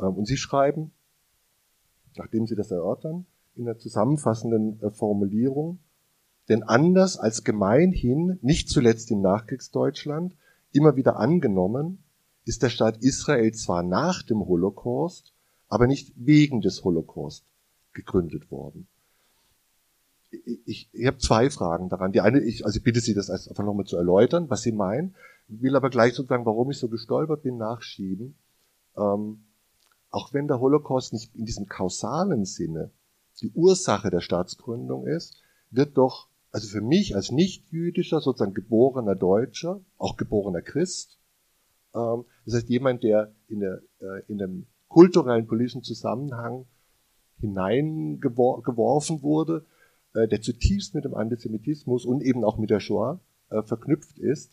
Ähm, 0.00 0.14
und 0.14 0.26
Sie 0.26 0.38
schreiben, 0.38 0.92
nachdem 2.16 2.46
Sie 2.46 2.56
das 2.56 2.70
erörtern, 2.70 3.26
in 3.54 3.66
der 3.66 3.78
zusammenfassenden 3.78 4.82
äh, 4.82 4.90
Formulierung, 4.90 5.78
denn 6.48 6.62
anders 6.62 7.18
als 7.18 7.44
gemeinhin, 7.44 8.38
nicht 8.40 8.70
zuletzt 8.70 9.10
im 9.10 9.20
Nachkriegsdeutschland, 9.20 10.34
immer 10.72 10.96
wieder 10.96 11.18
angenommen, 11.18 12.02
ist 12.46 12.62
der 12.62 12.70
Staat 12.70 12.96
Israel 13.02 13.52
zwar 13.52 13.82
nach 13.82 14.22
dem 14.22 14.46
Holocaust, 14.46 15.34
aber 15.68 15.86
nicht 15.86 16.12
wegen 16.16 16.62
des 16.62 16.82
Holocaust 16.82 17.44
gegründet 17.92 18.50
worden. 18.50 18.88
Ich, 20.64 20.88
ich 20.92 21.06
habe 21.06 21.18
zwei 21.18 21.50
Fragen 21.50 21.88
daran. 21.88 22.12
Die 22.12 22.20
eine, 22.20 22.40
ich, 22.40 22.64
also 22.64 22.78
ich 22.78 22.82
bitte 22.82 23.00
Sie, 23.00 23.14
das 23.14 23.30
einfach 23.30 23.64
nochmal 23.64 23.86
zu 23.86 23.96
erläutern, 23.96 24.48
was 24.48 24.62
Sie 24.62 24.72
meinen, 24.72 25.14
will 25.48 25.76
aber 25.76 25.90
gleich 25.90 26.14
sozusagen, 26.14 26.46
warum 26.46 26.70
ich 26.70 26.78
so 26.78 26.88
gestolpert 26.88 27.42
bin, 27.42 27.58
nachschieben. 27.58 28.36
Ähm, 28.96 29.44
auch 30.10 30.32
wenn 30.32 30.48
der 30.48 30.60
Holocaust 30.60 31.12
nicht 31.12 31.34
in 31.34 31.44
diesem 31.44 31.66
kausalen 31.66 32.44
Sinne 32.44 32.90
die 33.40 33.50
Ursache 33.50 34.10
der 34.10 34.20
Staatsgründung 34.20 35.06
ist, 35.06 35.42
wird 35.70 35.96
doch 35.96 36.28
also 36.50 36.68
für 36.68 36.82
mich 36.82 37.16
als 37.16 37.30
nicht-jüdischer, 37.30 38.20
sozusagen 38.20 38.52
geborener 38.52 39.14
Deutscher, 39.14 39.80
auch 39.96 40.18
geborener 40.18 40.60
Christ, 40.60 41.18
ähm, 41.94 42.24
das 42.44 42.54
heißt 42.56 42.68
jemand, 42.68 43.02
der 43.02 43.32
in, 43.48 43.60
der, 43.60 43.80
äh, 44.00 44.22
in 44.28 44.38
dem 44.38 44.66
kulturellen, 44.88 45.46
politischen 45.46 45.82
Zusammenhang 45.82 46.66
hineingeworfen 47.38 49.22
wurde, 49.22 49.64
der 50.14 50.42
zutiefst 50.42 50.94
mit 50.94 51.04
dem 51.04 51.14
Antisemitismus 51.14 52.04
und 52.04 52.22
eben 52.22 52.44
auch 52.44 52.58
mit 52.58 52.70
der 52.70 52.80
Shoah 52.80 53.20
äh, 53.50 53.62
verknüpft 53.62 54.18
ist, 54.18 54.52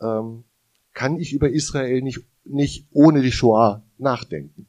ähm, 0.00 0.44
kann 0.92 1.18
ich 1.18 1.32
über 1.32 1.50
Israel 1.50 2.02
nicht, 2.02 2.20
nicht 2.44 2.88
ohne 2.92 3.22
die 3.22 3.32
Shoah 3.32 3.82
nachdenken. 3.98 4.66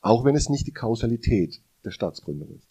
Auch 0.00 0.24
wenn 0.24 0.36
es 0.36 0.48
nicht 0.48 0.66
die 0.66 0.72
Kausalität 0.72 1.60
der 1.84 1.90
Staatsgründung 1.90 2.50
ist. 2.56 2.68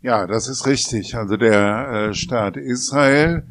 Ja, 0.00 0.26
das 0.26 0.48
ist 0.48 0.66
richtig. 0.66 1.16
Also 1.16 1.36
der 1.36 2.10
äh, 2.10 2.14
Staat 2.14 2.56
Israel, 2.56 3.44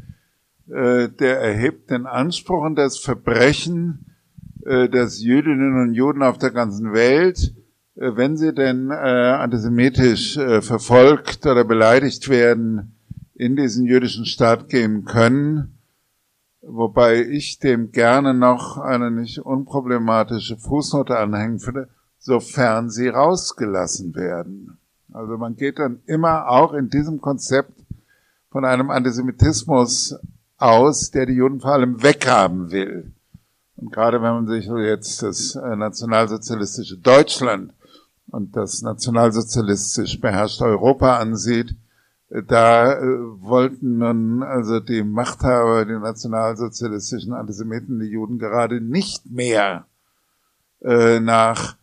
äh, 0.68 1.10
der 1.10 1.40
erhebt 1.40 1.90
den 1.90 2.06
Anspruch 2.06 2.64
und 2.64 2.76
das 2.76 2.98
Verbrechen, 2.98 4.16
äh, 4.66 4.88
dass 4.90 5.22
Jüdinnen 5.22 5.82
und 5.82 5.94
Juden 5.94 6.24
auf 6.24 6.38
der 6.38 6.52
ganzen 6.52 6.94
Welt, 6.94 7.54
äh, 7.56 7.57
wenn 8.00 8.38
sie 8.38 8.54
denn 8.54 8.92
äh, 8.92 8.94
antisemitisch 8.94 10.38
äh, 10.38 10.62
verfolgt 10.62 11.46
oder 11.46 11.64
beleidigt 11.64 12.30
werden, 12.30 12.96
in 13.34 13.56
diesen 13.56 13.86
jüdischen 13.86 14.26
Staat 14.26 14.70
gehen 14.70 15.06
können. 15.06 15.80
Wobei 16.62 17.24
ich 17.24 17.60
dem 17.60 17.92
gerne 17.92 18.34
noch 18.34 18.78
eine 18.78 19.10
nicht 19.10 19.40
unproblematische 19.40 20.58
Fußnote 20.58 21.18
anhängen 21.18 21.66
würde, 21.66 21.88
sofern 22.20 22.90
sie 22.90 23.08
rausgelassen 23.08 24.16
werden. 24.16 24.78
Also 25.14 25.38
man 25.38 25.56
geht 25.56 25.80
dann 25.80 26.02
immer 26.06 26.50
auch 26.50 26.74
in 26.74 26.90
diesem 26.90 27.22
Konzept 27.22 27.74
von 28.52 28.66
einem 28.66 28.92
Antisemitismus 28.92 30.16
aus, 30.58 31.12
der 31.12 31.26
die 31.26 31.34
Juden 31.34 31.62
vor 31.62 31.74
allem 31.74 32.04
weghaben 32.04 32.72
will. 32.72 33.14
Und 33.76 33.92
gerade 33.92 34.22
wenn 34.22 34.34
man 34.34 34.48
sich 34.48 34.66
jetzt 34.66 35.24
das 35.24 35.56
äh, 35.56 35.76
nationalsozialistische 35.76 36.98
Deutschland 36.98 37.74
und 38.30 38.56
das 38.56 38.82
nationalsozialistisch 38.82 40.20
beherrschte 40.20 40.66
Europa 40.66 41.18
ansieht, 41.18 41.76
da 42.30 42.94
äh, 42.94 43.06
wollten 43.42 44.00
nun 44.00 44.44
also 44.44 44.82
die 44.82 45.04
Machthaber, 45.04 45.86
die 45.86 45.94
nationalsozialistischen 45.94 47.34
Antisemiten, 47.34 48.00
die 48.00 48.08
Juden 48.08 48.38
gerade 48.38 48.82
nicht 48.82 49.30
mehr 49.32 49.86
äh, 50.82 51.22
nach 51.22 51.78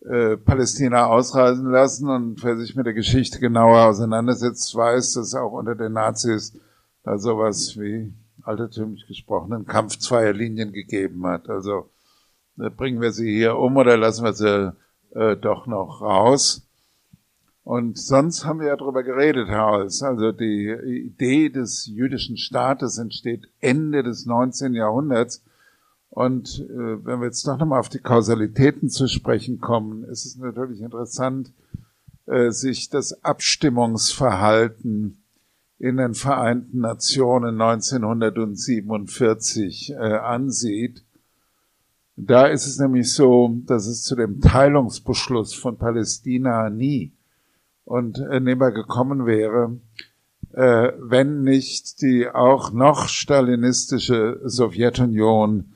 äh, 0.00 0.38
Palästina 0.38 1.06
ausreisen 1.06 1.70
lassen 1.70 2.08
und 2.08 2.42
wer 2.42 2.56
sich 2.56 2.74
mit 2.74 2.86
der 2.86 2.94
Geschichte 2.94 3.38
genauer 3.38 3.88
auseinandersetzt, 3.88 4.74
weiß, 4.74 5.12
dass 5.12 5.34
auch 5.34 5.52
unter 5.52 5.74
den 5.74 5.92
Nazis 5.92 6.58
da 7.02 7.18
sowas 7.18 7.76
wie 7.78 8.14
altertümlich 8.42 9.06
gesprochen 9.06 9.52
einen 9.52 9.66
Kampf 9.66 9.98
zweier 9.98 10.32
Linien 10.32 10.72
gegeben 10.72 11.26
hat. 11.26 11.50
Also 11.50 11.90
äh, 12.58 12.70
bringen 12.70 13.02
wir 13.02 13.12
sie 13.12 13.30
hier 13.30 13.56
um 13.56 13.76
oder 13.76 13.98
lassen 13.98 14.24
wir 14.24 14.32
sie 14.32 14.72
äh, 15.14 15.36
doch 15.36 15.66
noch 15.66 16.00
raus. 16.00 16.66
Und 17.62 17.98
sonst 17.98 18.44
haben 18.44 18.60
wir 18.60 18.68
ja 18.68 18.76
darüber 18.76 19.02
geredet, 19.02 19.48
Herr 19.48 19.66
Holz. 19.66 20.02
Also 20.02 20.32
die 20.32 20.70
Idee 21.06 21.50
des 21.50 21.86
jüdischen 21.86 22.36
Staates 22.36 22.98
entsteht 22.98 23.48
Ende 23.60 24.02
des 24.02 24.26
19. 24.26 24.74
Jahrhunderts. 24.74 25.42
Und 26.08 26.66
äh, 26.68 27.04
wenn 27.04 27.20
wir 27.20 27.26
jetzt 27.26 27.46
doch 27.46 27.58
nochmal 27.58 27.78
auf 27.78 27.88
die 27.88 28.00
Kausalitäten 28.00 28.88
zu 28.88 29.06
sprechen 29.06 29.60
kommen, 29.60 30.02
ist 30.04 30.26
es 30.26 30.36
natürlich 30.36 30.80
interessant, 30.80 31.52
äh, 32.26 32.50
sich 32.50 32.90
das 32.90 33.24
Abstimmungsverhalten 33.24 35.22
in 35.78 35.96
den 35.96 36.14
Vereinten 36.14 36.80
Nationen 36.80 37.60
1947 37.60 39.92
äh, 39.92 39.96
ansieht. 39.96 41.04
Da 42.26 42.46
ist 42.46 42.66
es 42.66 42.78
nämlich 42.78 43.14
so, 43.14 43.56
dass 43.64 43.86
es 43.86 44.02
zu 44.02 44.14
dem 44.14 44.40
Teilungsbeschluss 44.40 45.54
von 45.54 45.78
Palästina 45.78 46.68
nie 46.68 47.12
und 47.84 48.18
äh, 48.18 48.40
nimmer 48.40 48.72
gekommen 48.72 49.24
wäre, 49.24 49.78
äh, 50.52 50.92
wenn 50.98 51.42
nicht 51.42 52.02
die 52.02 52.28
auch 52.28 52.72
noch 52.72 53.08
stalinistische 53.08 54.38
Sowjetunion 54.44 55.72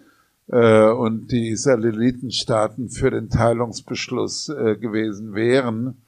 äh, 0.49 0.91
und 0.91 1.33
die 1.33 1.57
Satellitenstaaten 1.57 2.91
für 2.91 3.11
den 3.11 3.31
Teilungsbeschluss 3.31 4.51
äh, 4.51 4.77
gewesen 4.77 5.35
wären. 5.35 6.03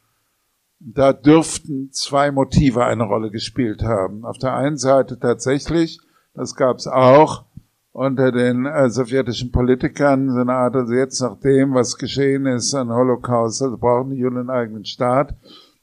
Da 0.81 1.15
dürften 1.15 1.93
zwei 1.93 2.31
Motive 2.31 2.85
eine 2.85 3.05
Rolle 3.05 3.31
gespielt 3.31 3.83
haben. 3.83 4.27
Auf 4.27 4.37
der 4.37 4.55
einen 4.55 4.77
Seite 4.77 5.19
tatsächlich, 5.19 5.99
das 6.35 6.55
gab 6.57 6.77
es 6.77 6.87
auch, 6.87 7.47
unter 7.97 8.31
den 8.31 8.67
äh, 8.67 8.91
sowjetischen 8.91 9.51
Politikern, 9.51 10.31
so 10.31 10.41
eine 10.41 10.53
Art, 10.53 10.77
also 10.77 10.93
jetzt 10.93 11.19
nach 11.23 11.41
dem, 11.41 11.73
was 11.73 11.97
geschehen 11.97 12.45
ist 12.45 12.75
an 12.75 12.91
Holocaust, 12.91 13.63
also 13.63 13.79
brauchen 13.79 14.11
die 14.11 14.19
Juden 14.19 14.37
einen 14.37 14.51
eigenen 14.51 14.85
Staat. 14.85 15.35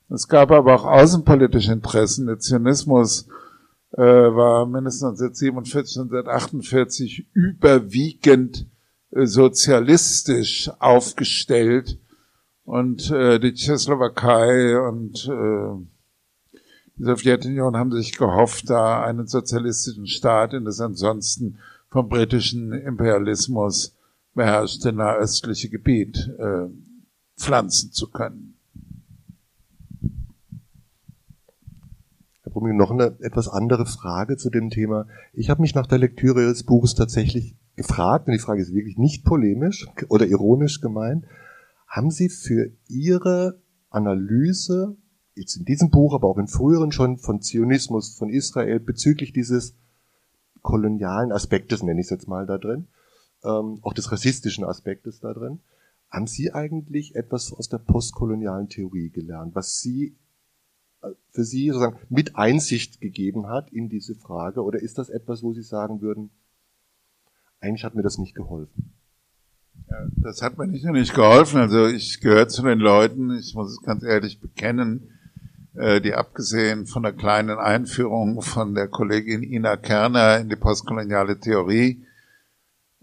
Es 0.09 0.27
gab 0.27 0.51
aber 0.51 0.75
auch 0.75 0.85
außenpolitische 0.85 1.73
Interessen. 1.73 2.27
Der 2.27 2.37
Zionismus 2.37 3.27
äh, 3.93 4.03
war 4.03 4.67
mindestens 4.67 5.21
1947, 5.21 6.01
1948 6.01 7.29
überwiegend 7.33 8.67
äh, 9.09 9.25
sozialistisch 9.25 10.69
aufgestellt 10.77 11.97
und 12.63 13.09
äh, 13.09 13.39
die 13.39 13.55
Tschechoslowakei 13.55 14.79
und 14.79 15.27
äh, 15.27 16.59
die 16.95 17.05
Sowjetunion 17.05 17.75
haben 17.75 17.91
sich 17.91 18.15
gehofft, 18.15 18.69
da 18.69 19.03
einen 19.03 19.25
sozialistischen 19.25 20.05
Staat 20.05 20.53
in 20.53 20.63
das 20.63 20.79
ansonsten 20.79 21.57
vom 21.93 22.09
britischen 22.09 22.73
Imperialismus 22.73 23.95
beherrschte 24.33 24.91
nahöstliche 24.91 25.69
Gebiet 25.69 26.27
äh, 26.39 26.67
pflanzen 27.37 27.91
zu 27.91 28.09
können. 28.09 28.57
Herr 32.41 32.51
Brumming, 32.51 32.77
noch 32.77 32.89
eine 32.89 33.15
etwas 33.19 33.47
andere 33.47 33.85
Frage 33.85 34.37
zu 34.37 34.49
dem 34.49 34.71
Thema. 34.71 35.05
Ich 35.33 35.51
habe 35.51 35.61
mich 35.61 35.75
nach 35.75 35.85
der 35.85 35.99
Lektüre 35.99 36.41
Ihres 36.41 36.63
Buches 36.63 36.95
tatsächlich 36.95 37.55
gefragt, 37.75 38.25
und 38.25 38.33
die 38.33 38.39
Frage 38.39 38.63
ist 38.63 38.73
wirklich 38.73 38.97
nicht 38.97 39.23
polemisch 39.23 39.87
oder 40.09 40.25
ironisch 40.25 40.81
gemeint, 40.81 41.25
haben 41.87 42.09
Sie 42.09 42.29
für 42.29 42.71
Ihre 42.87 43.61
Analyse, 43.91 44.97
jetzt 45.35 45.57
in 45.57 45.65
diesem 45.65 45.91
Buch, 45.91 46.15
aber 46.15 46.27
auch 46.27 46.39
in 46.39 46.47
früheren 46.47 46.91
schon 46.91 47.19
von 47.19 47.41
Zionismus, 47.41 48.17
von 48.17 48.29
Israel, 48.29 48.79
bezüglich 48.79 49.31
dieses 49.31 49.75
kolonialen 50.63 51.31
Aspektes, 51.31 51.83
nenne 51.83 51.99
ich 51.99 52.07
es 52.07 52.11
jetzt 52.11 52.27
mal 52.27 52.47
da 52.47 52.57
drin, 52.57 52.87
ähm, 53.43 53.79
auch 53.83 53.93
des 53.93 54.11
rassistischen 54.11 54.63
Aspektes 54.63 55.19
da 55.19 55.33
drin. 55.33 55.59
Haben 56.09 56.27
Sie 56.27 56.51
eigentlich 56.51 57.15
etwas 57.15 57.53
aus 57.53 57.69
der 57.69 57.77
postkolonialen 57.77 58.69
Theorie 58.69 59.09
gelernt, 59.09 59.53
was 59.55 59.79
Sie 59.79 60.15
äh, 61.01 61.09
für 61.29 61.43
Sie 61.43 61.67
sozusagen 61.67 61.99
mit 62.09 62.35
Einsicht 62.35 63.01
gegeben 63.01 63.47
hat 63.47 63.71
in 63.71 63.89
diese 63.89 64.15
Frage? 64.15 64.63
Oder 64.63 64.79
ist 64.79 64.97
das 64.97 65.09
etwas, 65.09 65.43
wo 65.43 65.53
Sie 65.53 65.63
sagen 65.63 66.01
würden, 66.01 66.31
eigentlich 67.59 67.83
hat 67.83 67.95
mir 67.95 68.03
das 68.03 68.17
nicht 68.17 68.35
geholfen? 68.35 68.93
Ja, 69.89 70.07
das 70.17 70.41
hat 70.41 70.57
mir 70.57 70.67
nicht 70.67 70.85
nur 70.85 70.93
nicht 70.93 71.13
geholfen. 71.13 71.59
Also 71.59 71.87
ich 71.87 72.19
gehöre 72.19 72.47
zu 72.47 72.63
den 72.63 72.79
Leuten, 72.79 73.31
ich 73.37 73.53
muss 73.53 73.71
es 73.71 73.81
ganz 73.81 74.03
ehrlich 74.03 74.39
bekennen, 74.39 75.09
die 75.75 76.13
abgesehen 76.13 76.85
von 76.85 77.01
der 77.01 77.13
kleinen 77.13 77.57
Einführung 77.57 78.41
von 78.43 78.75
der 78.75 78.87
Kollegin 78.87 79.41
Ina 79.41 79.75
Kerner 79.75 80.37
in 80.37 80.49
die 80.49 80.55
postkoloniale 80.55 81.39
Theorie 81.39 82.05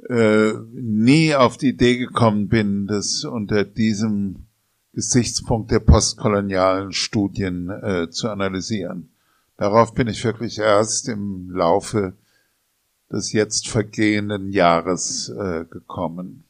äh, 0.08 0.52
nie 0.72 1.34
auf 1.34 1.56
die 1.56 1.70
Idee 1.70 1.98
gekommen 1.98 2.48
bin, 2.48 2.86
das 2.86 3.24
unter 3.24 3.64
diesem 3.64 4.46
Gesichtspunkt 4.92 5.70
der 5.70 5.80
postkolonialen 5.80 6.92
Studien 6.92 7.70
äh, 7.70 8.10
zu 8.10 8.28
analysieren. 8.28 9.10
Darauf 9.56 9.94
bin 9.94 10.08
ich 10.08 10.24
wirklich 10.24 10.58
erst 10.58 11.08
im 11.08 11.50
Laufe 11.50 12.14
des 13.12 13.32
jetzt 13.32 13.68
vergehenden 13.68 14.50
Jahres 14.50 15.28
äh, 15.28 15.64
gekommen. 15.64 16.44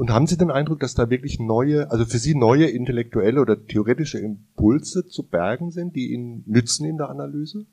Und 0.00 0.08
haben 0.08 0.26
Sie 0.26 0.38
den 0.38 0.50
Eindruck, 0.50 0.80
dass 0.80 0.94
da 0.94 1.10
wirklich 1.10 1.40
neue, 1.40 1.90
also 1.90 2.06
für 2.06 2.16
Sie 2.16 2.34
neue 2.34 2.64
intellektuelle 2.64 3.38
oder 3.38 3.66
theoretische 3.66 4.18
Impulse 4.18 5.06
zu 5.06 5.24
bergen 5.24 5.72
sind, 5.72 5.94
die 5.94 6.14
Ihnen 6.14 6.42
nützen 6.46 6.86
in 6.86 6.96
der 6.96 7.10
Analyse? 7.10 7.66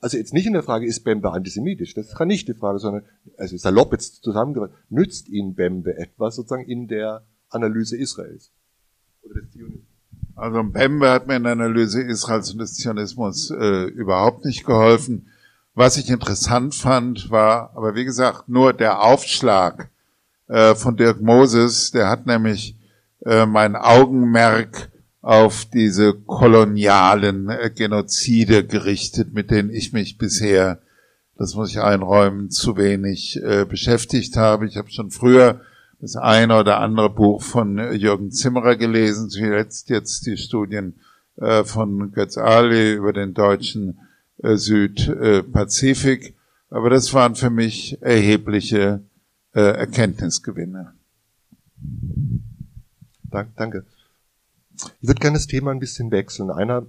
Also 0.00 0.16
jetzt 0.16 0.34
nicht 0.34 0.46
in 0.46 0.52
der 0.52 0.64
Frage, 0.64 0.86
ist 0.86 1.04
Bembe 1.04 1.30
antisemitisch? 1.30 1.94
Das 1.94 2.16
kann 2.16 2.26
nicht 2.26 2.48
die 2.48 2.54
Frage, 2.54 2.80
sondern, 2.80 3.04
also 3.36 3.56
salopp 3.56 3.92
jetzt 3.92 4.24
zusammengefasst, 4.24 4.74
nützt 4.88 5.28
Ihnen 5.28 5.54
Bembe 5.54 5.96
etwas 5.96 6.34
sozusagen 6.34 6.64
in 6.64 6.88
der 6.88 7.24
Analyse 7.50 7.96
Israels? 7.96 8.50
Oder 9.22 9.42
des? 9.42 9.86
Also 10.34 10.64
Bembe 10.64 11.08
hat 11.08 11.28
mir 11.28 11.36
in 11.36 11.44
der 11.44 11.52
Analyse 11.52 12.02
Israels 12.02 12.50
und 12.50 12.58
des 12.58 12.74
Zionismus 12.74 13.52
äh, 13.52 13.84
überhaupt 13.84 14.44
nicht 14.44 14.66
geholfen. 14.66 15.28
Was 15.72 15.98
ich 15.98 16.10
interessant 16.10 16.74
fand, 16.74 17.30
war, 17.30 17.76
aber 17.76 17.94
wie 17.94 18.04
gesagt, 18.04 18.48
nur 18.48 18.72
der 18.72 19.04
Aufschlag 19.04 19.88
äh, 20.50 20.74
von 20.74 20.96
Dirk 20.96 21.20
Moses, 21.20 21.92
der 21.92 22.08
hat 22.08 22.26
nämlich 22.26 22.76
äh, 23.24 23.46
mein 23.46 23.76
Augenmerk 23.76 24.90
auf 25.22 25.64
diese 25.64 26.12
kolonialen 26.12 27.48
äh, 27.48 27.70
Genozide 27.70 28.66
gerichtet, 28.66 29.32
mit 29.32 29.52
denen 29.52 29.70
ich 29.70 29.92
mich 29.92 30.18
bisher, 30.18 30.80
das 31.36 31.54
muss 31.54 31.70
ich 31.70 31.80
einräumen, 31.80 32.50
zu 32.50 32.76
wenig 32.76 33.40
beschäftigt 33.66 34.36
habe. 34.36 34.66
Ich 34.66 34.76
habe 34.76 34.90
schon 34.90 35.10
früher 35.10 35.62
das 35.98 36.16
eine 36.16 36.58
oder 36.58 36.80
andere 36.80 37.08
Buch 37.08 37.42
von 37.42 37.78
Jürgen 37.94 38.30
Zimmerer 38.30 38.76
gelesen, 38.76 39.30
zuletzt 39.30 39.88
jetzt 39.88 40.26
die 40.26 40.36
Studien 40.36 41.00
von 41.64 42.12
Götz 42.12 42.36
Ali 42.36 42.92
über 42.92 43.14
den 43.14 43.32
deutschen 43.32 44.00
Südpazifik. 44.36 46.36
Aber 46.68 46.90
das 46.90 47.14
waren 47.14 47.36
für 47.36 47.48
mich 47.48 47.96
erhebliche 48.02 49.00
äh, 49.54 49.60
Erkenntnisgewinne. 49.60 50.94
Danke. 53.30 53.86
Ich 55.00 55.08
würde 55.08 55.20
gerne 55.20 55.36
das 55.36 55.46
Thema 55.46 55.70
ein 55.70 55.78
bisschen 55.78 56.10
wechseln. 56.10 56.50
Einer 56.50 56.86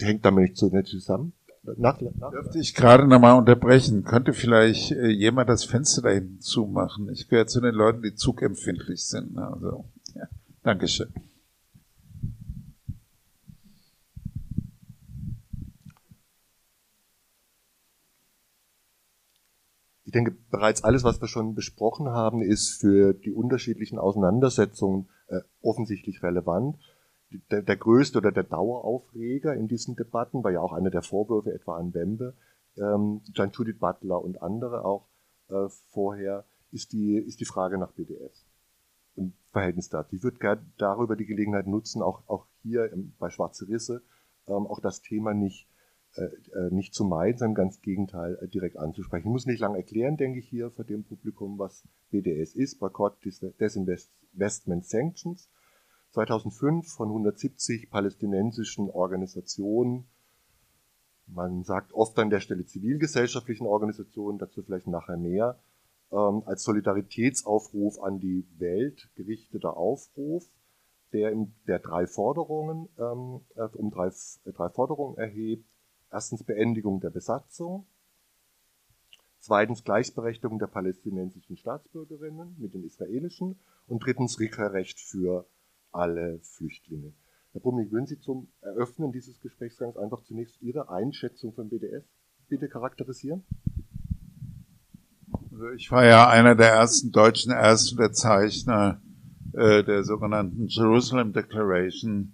hängt 0.00 0.24
damit 0.24 0.42
nicht 0.42 0.56
so 0.56 0.68
nett 0.68 0.88
zusammen. 0.88 1.32
Nach, 1.76 1.98
nach, 2.00 2.30
Dürfte 2.30 2.58
ich 2.58 2.74
gerade 2.74 3.06
nochmal 3.06 3.38
unterbrechen? 3.38 4.04
Könnte 4.04 4.34
vielleicht 4.34 4.92
äh, 4.92 5.08
jemand 5.08 5.48
das 5.48 5.64
Fenster 5.64 6.02
da 6.02 6.10
hinten 6.10 6.40
zumachen? 6.40 7.08
Ich 7.10 7.28
gehöre 7.28 7.46
zu 7.46 7.60
den 7.62 7.74
Leuten, 7.74 8.02
die 8.02 8.14
zugempfindlich 8.14 9.06
sind. 9.06 9.38
Also, 9.38 9.86
ja. 10.14 10.28
Dankeschön. 10.62 11.08
Denke, 20.14 20.32
bereits 20.50 20.84
alles, 20.84 21.04
was 21.04 21.20
wir 21.20 21.28
schon 21.28 21.54
besprochen 21.54 22.08
haben, 22.08 22.40
ist 22.42 22.80
für 22.80 23.14
die 23.14 23.32
unterschiedlichen 23.32 23.98
Auseinandersetzungen 23.98 25.08
äh, 25.26 25.40
offensichtlich 25.60 26.22
relevant. 26.22 26.78
Der, 27.50 27.62
der, 27.62 27.76
größte 27.76 28.18
oder 28.18 28.30
der 28.30 28.44
Daueraufreger 28.44 29.54
in 29.54 29.66
diesen 29.66 29.96
Debatten 29.96 30.44
war 30.44 30.52
ja 30.52 30.60
auch 30.60 30.72
einer 30.72 30.90
der 30.90 31.02
Vorwürfe 31.02 31.52
etwa 31.52 31.76
an 31.76 31.90
Bembe, 31.90 32.34
ähm, 32.76 33.22
John 33.32 33.50
Judith 33.50 33.78
Butler 33.78 34.22
und 34.22 34.40
andere 34.40 34.84
auch 34.84 35.08
äh, 35.48 35.68
vorher, 35.90 36.44
ist 36.70 36.92
die, 36.92 37.16
ist 37.16 37.40
die 37.40 37.44
Frage 37.44 37.78
nach 37.78 37.92
BDS 37.92 38.46
und 39.16 39.34
Verhältnis 39.52 39.88
dazu. 39.88 40.16
Ich 40.16 40.22
würde 40.22 40.38
gerne 40.38 40.64
darüber 40.78 41.16
die 41.16 41.26
Gelegenheit 41.26 41.66
nutzen, 41.66 42.02
auch, 42.02 42.22
auch 42.26 42.46
hier 42.62 42.90
bei 43.18 43.30
Schwarze 43.30 43.68
Risse, 43.68 44.02
ähm, 44.46 44.66
auch 44.66 44.80
das 44.80 45.02
Thema 45.02 45.34
nicht 45.34 45.68
nicht 46.70 46.94
zu 46.94 47.04
meiden, 47.04 47.38
sondern 47.38 47.54
ganz 47.54 47.80
Gegenteil 47.80 48.38
äh, 48.40 48.48
direkt 48.48 48.76
anzusprechen. 48.76 49.26
Ich 49.26 49.32
muss 49.32 49.46
nicht 49.46 49.60
lange 49.60 49.78
erklären, 49.78 50.16
denke 50.16 50.38
ich 50.38 50.48
hier 50.48 50.70
vor 50.70 50.84
dem 50.84 51.04
Publikum, 51.04 51.58
was 51.58 51.84
BDS 52.10 52.54
ist, 52.54 52.78
Boycott, 52.78 53.16
Disinvestment 53.24 54.86
Sanctions. 54.86 55.48
2005 56.12 56.92
von 56.92 57.08
170 57.08 57.90
palästinensischen 57.90 58.88
Organisationen, 58.88 60.06
man 61.26 61.64
sagt 61.64 61.92
oft 61.92 62.16
an 62.20 62.30
der 62.30 62.40
Stelle 62.40 62.64
zivilgesellschaftlichen 62.64 63.66
Organisationen, 63.66 64.38
dazu 64.38 64.62
vielleicht 64.62 64.86
nachher 64.86 65.16
mehr, 65.16 65.58
ähm, 66.12 66.42
als 66.46 66.62
Solidaritätsaufruf 66.62 68.00
an 68.00 68.20
die 68.20 68.46
Welt 68.58 69.10
gerichteter 69.16 69.76
Aufruf, 69.76 70.48
der, 71.12 71.34
der 71.66 71.80
drei 71.80 72.06
Forderungen, 72.06 72.88
ähm, 72.98 73.40
um 73.74 73.90
drei, 73.90 74.12
drei 74.44 74.68
Forderungen 74.68 75.16
erhebt 75.16 75.73
Erstens 76.14 76.44
Beendigung 76.44 77.00
der 77.00 77.10
Besatzung. 77.10 77.86
Zweitens 79.40 79.82
Gleichberechtigung 79.82 80.60
der 80.60 80.68
palästinensischen 80.68 81.56
Staatsbürgerinnen 81.56 82.54
mit 82.56 82.72
den 82.72 82.84
israelischen. 82.84 83.58
Und 83.88 84.04
drittens 84.04 84.38
Rückkehrrecht 84.38 85.00
für 85.00 85.44
alle 85.90 86.38
Flüchtlinge. 86.38 87.12
Herr 87.50 87.60
Brummig, 87.60 87.90
würden 87.90 88.06
Sie 88.06 88.20
zum 88.20 88.46
Eröffnen 88.60 89.10
dieses 89.10 89.40
Gesprächsgangs 89.40 89.96
einfach 89.96 90.22
zunächst 90.22 90.62
Ihre 90.62 90.88
Einschätzung 90.88 91.52
von 91.52 91.68
BDS 91.68 92.04
bitte 92.48 92.68
charakterisieren? 92.68 93.42
Also 95.50 95.70
ich 95.70 95.90
war 95.90 96.04
ja 96.04 96.28
einer 96.28 96.54
der 96.54 96.68
ersten 96.68 97.10
deutschen 97.10 97.50
Erstunterzeichner 97.50 99.02
äh, 99.52 99.82
der 99.82 100.04
sogenannten 100.04 100.68
Jerusalem 100.68 101.32
Declaration 101.32 102.33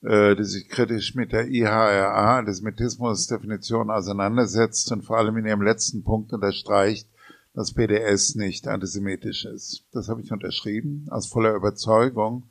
die 0.00 0.44
sich 0.44 0.68
kritisch 0.68 1.14
mit 1.14 1.32
der 1.32 1.48
IHRA, 1.48 2.38
Antisemitismus-Definition 2.38 3.90
auseinandersetzt 3.90 4.92
und 4.92 5.02
vor 5.02 5.18
allem 5.18 5.36
in 5.38 5.46
ihrem 5.46 5.62
letzten 5.62 6.04
Punkt 6.04 6.32
unterstreicht, 6.32 7.08
dass 7.54 7.72
BDS 7.72 8.36
nicht 8.36 8.68
antisemitisch 8.68 9.44
ist. 9.44 9.82
Das 9.92 10.08
habe 10.08 10.20
ich 10.22 10.30
unterschrieben, 10.30 11.06
aus 11.10 11.26
voller 11.26 11.54
Überzeugung. 11.54 12.44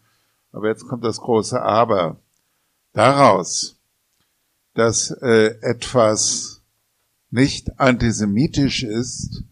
Aber 0.52 0.68
jetzt 0.68 0.86
kommt 0.88 1.06
das 1.06 1.20
große 1.20 1.62
Aber. 1.62 2.20
Daraus, 2.92 3.78
dass 4.74 5.12
äh, 5.22 5.56
etwas 5.62 6.62
nicht 7.30 7.80
antisemitisch 7.80 8.84
ist, 8.84 9.44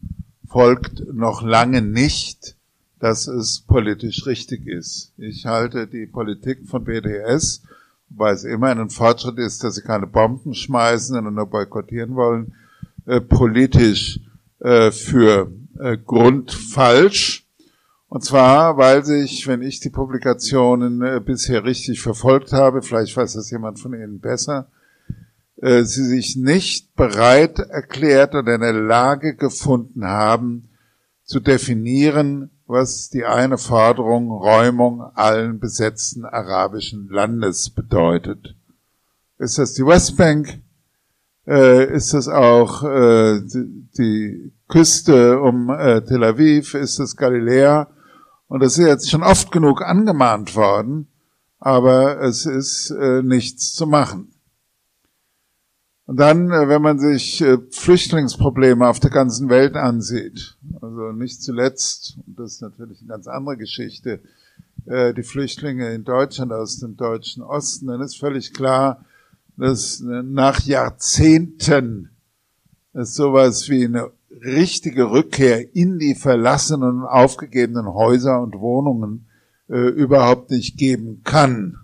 folgt 0.48 1.14
noch 1.14 1.42
lange 1.42 1.82
nicht, 1.82 2.56
dass 3.00 3.28
es 3.28 3.62
politisch 3.62 4.26
richtig 4.26 4.68
ist. 4.68 5.14
Ich 5.18 5.46
halte 5.46 5.88
die 5.88 6.08
Politik 6.08 6.68
von 6.68 6.84
BDS 6.84 7.62
weil 8.10 8.34
es 8.34 8.44
immer 8.44 8.70
ein 8.70 8.90
Fortschritt 8.90 9.38
ist, 9.38 9.64
dass 9.64 9.76
sie 9.76 9.82
keine 9.82 10.08
Bomben 10.08 10.54
schmeißen 10.54 11.26
und 11.26 11.34
nur 11.34 11.48
boykottieren 11.48 12.16
wollen, 12.16 12.54
äh, 13.06 13.22
politisch 13.22 14.20
äh, 14.60 14.92
für 14.92 15.52
äh, 15.80 15.98
grundfalsch. 15.98 17.48
Und 18.08 18.24
zwar, 18.24 18.78
weil 18.78 19.04
sich, 19.04 19.48
wenn 19.48 19.62
ich 19.62 19.80
die 19.80 19.90
Publikationen 19.90 21.02
äh, 21.02 21.22
bisher 21.24 21.66
richtig 21.66 22.02
verfolgt 22.02 22.54
habe, 22.54 22.82
vielleicht 22.82 23.18
weiß 23.18 23.34
das 23.34 23.52
jemand 23.52 23.80
von 23.80 23.94
Ihnen 23.94 24.20
besser, 24.20 24.70
äh, 25.58 25.84
sie 25.84 26.04
sich 26.04 26.36
nicht 26.36 26.96
bereit 26.96 27.60
erklärt 27.60 28.36
oder 28.36 28.56
in 28.56 28.62
der 28.62 28.74
Lage 28.74 29.36
gefunden 29.36 30.06
haben, 30.06 30.70
zu 31.24 31.40
definieren, 31.40 32.52
was 32.68 33.10
die 33.10 33.26
eine 33.26 33.58
Forderung 33.58 34.32
Räumung 34.32 35.02
allen 35.14 35.60
besetzten 35.60 36.26
arabischen 36.26 37.08
Landes 37.10 37.70
bedeutet. 37.70 38.56
Ist 39.38 39.58
das 39.58 39.74
die 39.74 39.86
Westbank? 39.86 40.62
Äh, 41.48 41.94
ist 41.94 42.14
das 42.14 42.28
auch 42.28 42.84
äh, 42.84 43.42
die, 43.98 44.52
Küste 44.68 45.40
um 45.40 45.70
äh, 45.70 46.02
Tel 46.02 46.24
Aviv? 46.24 46.74
Ist 46.74 46.98
das 46.98 47.16
Galiläa? 47.16 47.88
Und 48.48 48.64
das 48.64 48.80
ist 48.80 48.88
jetzt 48.88 49.12
schon 49.12 49.22
oft 49.22 49.52
genug 49.52 49.84
angemahnt 49.84 50.56
worden, 50.56 51.08
aber 51.60 52.22
es 52.22 52.46
ist 52.46 52.92
nichts 53.24 53.74
zu 53.74 53.88
machen. 53.88 54.35
Und 56.08 56.20
dann, 56.20 56.52
äh, 56.52 56.68
wenn 56.68 56.82
man 56.82 57.00
sich 57.00 57.42
äh, 57.42 57.58
Flüchtlingsprobleme 57.72 58.88
auf 58.88 59.00
der 59.00 59.10
ganzen 59.10 59.50
Welt 59.50 59.76
ansieht, 59.76 60.56
also 60.82 61.12
nicht 61.12 61.42
zuletzt, 61.42 62.18
und 62.28 62.40
das 62.40 62.54
ist 62.54 62.62
natürlich 62.62 63.00
eine 63.00 63.10
ganz 63.10 63.28
andere 63.28 63.58
Geschichte, 63.58 64.20
äh, 64.86 65.14
die 65.14 65.24
Flüchtlinge 65.24 65.94
in 65.94 66.04
Deutschland 66.04 66.52
aus 66.52 66.80
dem 66.80 66.96
deutschen 66.96 67.42
Osten, 67.42 67.88
dann 67.88 68.02
ist 68.02 68.20
völlig 68.20 68.54
klar, 68.54 69.04
dass 69.58 70.02
nach 70.02 70.60
Jahrzehnten 70.62 72.10
es 72.94 73.16
sowas 73.16 73.70
wie 73.70 73.86
eine 73.86 74.12
richtige 74.44 75.10
Rückkehr 75.10 75.76
in 75.76 75.98
die 75.98 76.14
verlassenen 76.14 77.02
und 77.02 77.08
aufgegebenen 77.08 77.88
Häuser 77.88 78.42
und 78.42 78.60
Wohnungen 78.60 79.28
äh, 79.70 79.78
überhaupt 79.78 80.52
nicht 80.52 80.78
geben 80.78 81.22
kann. 81.24 81.78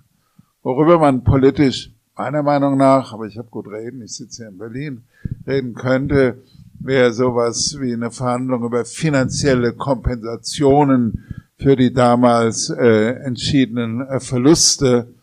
Worüber 0.64 1.00
man 1.00 1.24
politisch 1.24 1.90
meiner 2.15 2.43
Meinung 2.43 2.78
nach, 2.78 3.13
aber 3.13 3.26
ich 3.26 3.38
habe 3.38 3.50
gut 3.50 3.67
reden, 3.67 4.02
ich 4.02 4.15
sitze 4.15 4.43
hier 4.43 4.50
in 4.50 4.58
Berlin, 4.58 5.04
reden 5.47 5.74
könnte, 5.74 6.43
wäre 6.80 7.13
sowas 7.13 7.78
wie 7.80 7.93
eine 7.93 8.12
Verhandlung 8.12 8.63
über 8.63 8.86
finanzielle 8.86 9.74
Kompensationen 9.74 11.26
für 11.58 11.76
die 11.76 11.93
damals 11.93 12.69
äh, 12.69 13.12
entschiedenen 13.24 14.02
äh, 14.02 14.19
Verluste. 14.19 15.13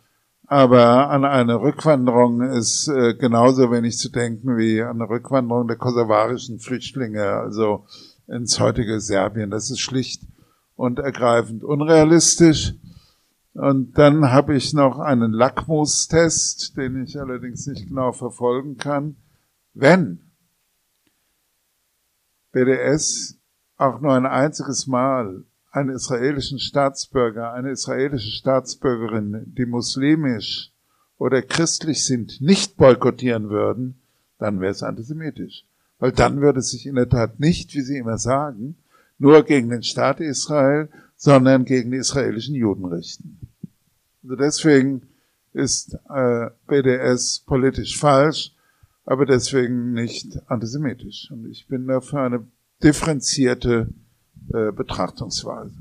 Aber 0.47 1.11
an 1.11 1.25
eine 1.25 1.61
Rückwanderung 1.61 2.41
ist 2.41 2.89
äh, 2.89 3.15
genauso 3.15 3.71
wenig 3.71 3.99
zu 3.99 4.09
denken 4.09 4.57
wie 4.57 4.81
an 4.81 5.01
eine 5.03 5.11
Rückwanderung 5.11 5.67
der 5.67 5.77
kosovarischen 5.77 6.59
Flüchtlinge, 6.59 7.25
also 7.25 7.85
ins 8.29 8.59
heutige 8.61 9.01
Serbien. 9.01 9.51
Das 9.51 9.71
ist 9.71 9.81
schlicht 9.81 10.23
und 10.77 11.01
ergreifend 11.01 11.65
unrealistisch. 11.65 12.75
Und 13.59 13.99
dann 13.99 14.31
habe 14.31 14.55
ich 14.55 14.73
noch 14.73 15.01
einen 15.01 15.33
Lackmustest, 15.33 16.77
den 16.77 17.03
ich 17.03 17.19
allerdings 17.19 17.67
nicht 17.67 17.89
genau 17.89 18.13
verfolgen 18.13 18.77
kann. 18.77 19.17
Wenn 19.75 20.21
BDS 22.53 23.37
auch 23.77 24.01
nur 24.01 24.15
ein 24.15 24.27
einziges 24.27 24.87
Mal 24.87 25.43
einen 25.73 25.91
israelischen 25.91 26.61
Staatsbürger, 26.61 27.53
eine 27.53 27.73
israelische 27.73 28.31
Staatsbürgerin, 28.31 29.53
die 29.59 29.67
muslimisch 29.67 30.71
oder 31.19 31.43
christlich 31.43 32.05
sind, 32.05 32.41
nicht 32.41 32.77
boykottieren 32.77 33.51
würden, 33.51 34.01
dann 34.39 34.61
wäre 34.61 34.71
es 34.71 34.85
antisemitisch. 34.85 35.65
Weil 35.99 36.13
dann 36.13 36.41
würde 36.41 36.61
es 36.61 36.71
sich 36.71 36.87
in 36.87 36.95
der 36.95 37.09
Tat 37.09 37.41
nicht, 37.41 37.75
wie 37.75 37.81
Sie 37.83 37.99
immer 37.99 38.19
sagen, 38.19 38.77
nur 39.19 39.43
gegen 39.43 39.69
den 39.69 39.83
Staat 39.83 40.21
Israel, 40.21 40.91
sondern 41.17 41.65
gegen 41.65 41.91
die 41.91 41.97
israelischen 41.97 42.55
Juden 42.55 42.85
richten. 42.85 43.48
Also 44.29 44.37
deswegen 44.37 45.09
ist 45.55 45.95
äh, 46.11 46.51
BDS 46.67 47.45
politisch 47.47 47.99
falsch, 47.99 48.55
aber 49.07 49.25
deswegen 49.25 49.95
nicht 49.95 50.39
antisemitisch. 50.51 51.31
Und 51.31 51.49
ich 51.49 51.67
bin 51.67 51.87
dafür 51.87 52.25
eine 52.25 52.47
differenzierte 52.83 53.89
äh, 54.53 54.71
Betrachtungsweise. 54.71 55.79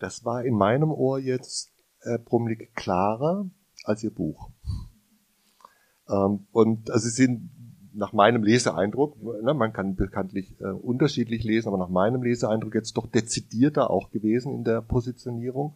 Das 0.00 0.24
war 0.24 0.44
in 0.44 0.56
meinem 0.56 0.90
Ohr 0.90 1.20
jetzt 1.20 1.72
äh, 2.00 2.18
Brumlik 2.18 2.74
klarer 2.74 3.48
als 3.84 4.02
Ihr 4.02 4.12
Buch. 4.12 4.50
Ähm, 6.08 6.48
und 6.50 6.90
also 6.90 7.08
Sie 7.08 7.14
sind 7.14 7.50
nach 7.94 8.12
meinem 8.12 8.42
Leseeindruck, 8.42 9.16
ne, 9.42 9.54
man 9.54 9.72
kann 9.72 9.94
bekanntlich 9.94 10.54
äh, 10.60 10.64
unterschiedlich 10.64 11.44
lesen, 11.44 11.68
aber 11.68 11.78
nach 11.78 11.88
meinem 11.88 12.22
Leseeindruck 12.22 12.74
jetzt 12.74 12.96
doch 12.96 13.06
dezidierter 13.06 13.90
auch 13.90 14.10
gewesen 14.10 14.54
in 14.54 14.64
der 14.64 14.80
Positionierung. 14.80 15.74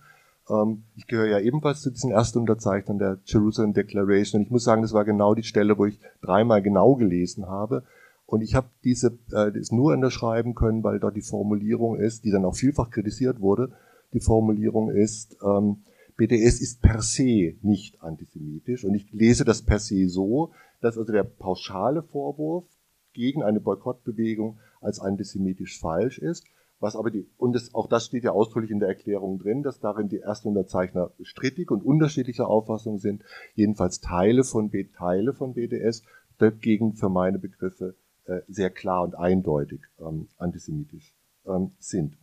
Ähm, 0.50 0.84
ich 0.96 1.06
gehöre 1.06 1.28
ja 1.28 1.40
ebenfalls 1.40 1.80
zu 1.80 1.90
diesen 1.90 2.10
Erstunterzeichnern 2.10 2.98
der 2.98 3.18
Jerusalem 3.24 3.72
Declaration 3.72 4.40
und 4.40 4.46
ich 4.46 4.50
muss 4.50 4.64
sagen, 4.64 4.82
das 4.82 4.92
war 4.92 5.04
genau 5.04 5.34
die 5.34 5.42
Stelle, 5.42 5.78
wo 5.78 5.86
ich 5.86 6.00
dreimal 6.20 6.62
genau 6.62 6.96
gelesen 6.96 7.46
habe. 7.46 7.84
Und 8.26 8.42
ich 8.42 8.54
habe 8.54 8.68
diese 8.84 9.18
äh, 9.32 9.50
das 9.52 9.72
nur 9.72 9.94
unterschreiben 9.94 10.54
können, 10.54 10.84
weil 10.84 11.00
dort 11.00 11.16
die 11.16 11.22
Formulierung 11.22 11.96
ist, 11.96 12.24
die 12.24 12.30
dann 12.30 12.44
auch 12.44 12.54
vielfach 12.54 12.90
kritisiert 12.90 13.40
wurde. 13.40 13.72
Die 14.12 14.20
Formulierung 14.20 14.90
ist, 14.90 15.36
ähm, 15.42 15.78
BDS 16.16 16.60
ist 16.60 16.82
per 16.82 17.00
se 17.00 17.54
nicht 17.62 18.02
antisemitisch. 18.02 18.84
Und 18.84 18.94
ich 18.94 19.10
lese 19.12 19.44
das 19.44 19.62
per 19.62 19.78
se 19.78 20.08
so, 20.08 20.50
dass 20.80 20.98
also 20.98 21.12
der 21.12 21.24
pauschale 21.24 22.02
Vorwurf 22.02 22.64
gegen 23.12 23.42
eine 23.42 23.60
Boykottbewegung 23.60 24.58
als 24.80 25.00
antisemitisch 25.00 25.80
falsch 25.80 26.18
ist. 26.18 26.46
Was 26.80 26.94
aber 26.94 27.10
die, 27.10 27.28
und 27.36 27.54
das, 27.54 27.74
auch 27.74 27.88
das 27.88 28.06
steht 28.06 28.22
ja 28.22 28.30
ausdrücklich 28.30 28.70
in 28.70 28.78
der 28.78 28.88
Erklärung 28.88 29.40
drin, 29.40 29.64
dass 29.64 29.80
darin 29.80 30.08
die 30.08 30.20
ersten 30.20 30.48
Unterzeichner 30.48 31.10
strittig 31.22 31.72
und 31.72 31.84
unterschiedlicher 31.84 32.48
Auffassung 32.48 32.98
sind, 32.98 33.24
jedenfalls 33.54 34.00
Teile 34.00 34.44
von, 34.44 34.70
B, 34.70 34.84
Teile 34.84 35.34
von 35.34 35.54
BDS 35.54 36.04
dagegen 36.38 36.94
für 36.94 37.08
meine 37.08 37.40
Begriffe 37.40 37.96
äh, 38.26 38.42
sehr 38.46 38.70
klar 38.70 39.02
und 39.02 39.16
eindeutig 39.16 39.80
ähm, 39.98 40.28
antisemitisch 40.38 41.16
ähm, 41.46 41.72
sind. 41.80 42.16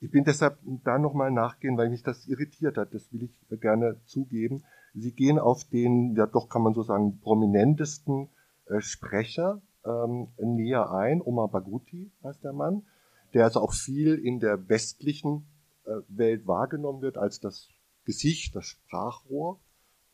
Ich 0.00 0.10
bin 0.10 0.24
deshalb 0.24 0.58
da 0.84 0.98
nochmal 0.98 1.30
nachgehen, 1.30 1.78
weil 1.78 1.88
mich 1.88 2.02
das 2.02 2.26
irritiert 2.26 2.76
hat. 2.76 2.92
Das 2.92 3.10
will 3.12 3.22
ich 3.22 3.60
gerne 3.60 3.96
zugeben. 4.04 4.62
Sie 4.98 5.12
gehen 5.12 5.38
auf 5.38 5.64
den, 5.64 6.16
ja 6.16 6.26
doch 6.26 6.48
kann 6.48 6.62
man 6.62 6.72
so 6.72 6.82
sagen, 6.82 7.20
prominentesten 7.20 8.30
äh, 8.66 8.80
Sprecher 8.80 9.60
ähm, 9.84 10.28
näher 10.38 10.90
ein. 10.90 11.20
Omar 11.20 11.48
Baguti 11.48 12.10
heißt 12.24 12.42
der 12.42 12.54
Mann, 12.54 12.86
der 13.34 13.44
also 13.44 13.60
auch 13.60 13.74
viel 13.74 14.14
in 14.14 14.40
der 14.40 14.68
westlichen 14.68 15.46
äh, 15.84 15.90
Welt 16.08 16.46
wahrgenommen 16.46 17.02
wird 17.02 17.18
als 17.18 17.40
das 17.40 17.68
Gesicht, 18.04 18.56
das 18.56 18.64
Sprachrohr 18.64 19.60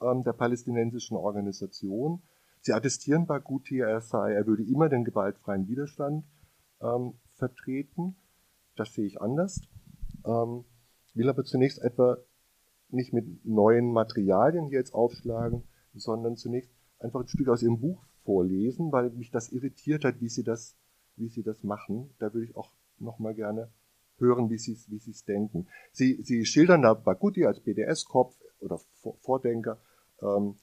ähm, 0.01 0.25
der 0.25 0.33
palästinensischen 0.33 1.17
Organisation. 1.17 2.23
Sie 2.61 2.73
attestieren 2.73 3.27
Baguti, 3.27 3.79
er 3.79 4.01
sei, 4.01 4.33
er 4.33 4.47
würde 4.47 4.65
immer 4.65 4.89
den 4.89 5.05
gewaltfreien 5.05 5.69
Widerstand 5.69 6.25
ähm, 6.81 7.15
vertreten. 7.35 8.17
Das 8.75 8.93
sehe 8.95 9.07
ich 9.07 9.21
anders. 9.21 9.61
Ähm, 10.25 10.65
will 11.15 11.29
aber 11.29 11.45
zunächst 11.45 11.81
etwa 11.81 12.19
nicht 12.93 13.13
mit 13.13 13.45
neuen 13.45 13.93
Materialien 13.93 14.67
hier 14.67 14.79
jetzt 14.79 14.95
aufschlagen, 14.95 15.63
sondern 15.95 16.37
zunächst 16.37 16.71
einfach 16.99 17.21
ein 17.21 17.29
Stück 17.29 17.49
aus 17.49 17.63
Ihrem 17.63 17.81
Buch 17.81 18.03
vorlesen, 18.25 18.93
weil 18.93 19.11
mich 19.11 19.31
das 19.31 19.51
irritiert 19.51 20.05
hat, 20.05 20.21
wie 20.21 20.29
Sie 20.29 20.45
das, 20.45 20.77
wie 21.17 21.29
Sie 21.29 21.43
das 21.43 21.63
machen. 21.63 22.11
Da 22.19 22.33
würde 22.33 22.47
ich 22.47 22.57
auch 22.57 22.71
nochmal 22.99 23.35
gerne 23.35 23.69
hören, 24.19 24.51
wie 24.51 24.59
Sie 24.59 24.79
wie 24.89 25.11
es 25.11 25.25
denken. 25.25 25.67
Sie, 25.93 26.23
Sie 26.23 26.45
schildern 26.45 26.83
da 26.83 26.95
Baguti 26.95 27.45
als 27.45 27.61
BDS-Kopf 27.61 28.35
oder 28.61 28.79
Vordenker. 29.21 29.79
Ähm, 30.21 30.57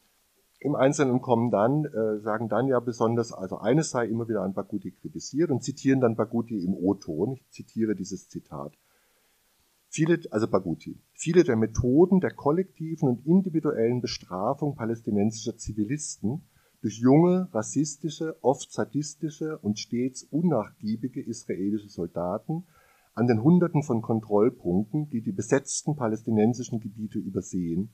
Im 0.60 0.76
Einzelnen 0.76 1.22
kommen 1.22 1.52
dann, 1.52 1.86
äh, 1.86 2.20
sagen 2.20 2.50
dann 2.50 2.68
ja 2.68 2.80
besonders, 2.80 3.34
also 3.34 3.58
eines 3.58 3.92
sei 3.92 4.06
immer 4.06 4.28
wieder 4.28 4.42
an 4.42 4.54
Baguti 4.54 4.92
kritisiert 4.92 5.52
und 5.52 5.64
zitieren 5.64 6.00
dann 6.00 6.16
Baguti 6.16 6.64
im 6.64 6.74
O-Ton. 6.74 7.34
Ich 7.34 7.50
zitiere 7.50 7.96
dieses 7.96 8.30
Zitat. 8.30 8.74
Viele, 9.92 10.20
also 10.30 10.48
Baguti, 10.48 11.02
viele 11.14 11.44
der 11.44 11.56
Methoden 11.56 12.20
der 12.20 12.32
kollektiven 12.32 13.10
und 13.10 13.26
individuellen 13.26 14.02
Bestrafung 14.02 14.76
palästinensischer 14.76 15.58
Zivilisten 15.58 16.44
durch 16.82 17.00
junge, 17.00 17.50
rassistische, 17.52 18.38
oft 18.44 18.72
sadistische 18.72 19.58
und 19.58 19.80
stets 19.80 20.24
unnachgiebige 20.24 21.22
israelische 21.22 21.90
Soldaten 21.90 22.68
an 23.16 23.26
den 23.26 23.42
Hunderten 23.42 23.82
von 23.82 24.04
Kontrollpunkten, 24.04 25.10
die 25.10 25.22
die 25.22 25.32
besetzten 25.32 25.96
palästinensischen 25.96 26.80
Gebiete 26.80 27.18
übersehen, 27.18 27.92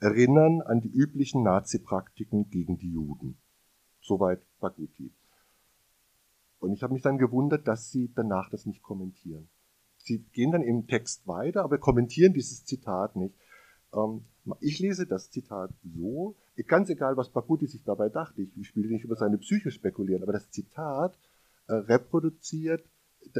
erinnern 0.00 0.60
an 0.60 0.82
die 0.82 0.90
üblichen 0.90 1.42
Nazi-Praktiken 1.42 2.50
gegen 2.50 2.76
die 2.76 2.92
Juden. 2.92 3.38
Soweit 4.02 4.42
Baguti. 4.60 5.14
Und 6.58 6.74
ich 6.74 6.82
habe 6.82 6.92
mich 6.92 7.02
dann 7.02 7.16
gewundert, 7.16 7.66
dass 7.66 7.90
sie 7.90 8.12
danach 8.14 8.50
das 8.50 8.66
nicht 8.66 8.82
kommentieren. 8.82 9.48
Sie 10.08 10.24
gehen 10.32 10.52
dann 10.52 10.62
im 10.62 10.86
Text 10.86 11.26
weiter, 11.26 11.62
aber 11.62 11.78
kommentieren 11.78 12.32
dieses 12.32 12.64
Zitat 12.64 13.14
nicht. 13.16 13.34
Ähm, 13.94 14.22
ich 14.60 14.78
lese 14.78 15.06
das 15.06 15.30
Zitat 15.30 15.70
so, 15.84 16.34
ganz 16.66 16.88
egal, 16.88 17.16
was 17.16 17.30
Bakuti 17.30 17.66
sich 17.66 17.84
dabei 17.84 18.08
dachte, 18.08 18.42
ich 18.42 18.74
will 18.74 18.88
nicht 18.88 19.04
über 19.04 19.16
seine 19.16 19.38
Psyche 19.38 19.70
spekulieren, 19.70 20.22
aber 20.22 20.32
das 20.32 20.50
Zitat 20.50 21.18
äh, 21.66 21.74
reproduziert 21.74 22.82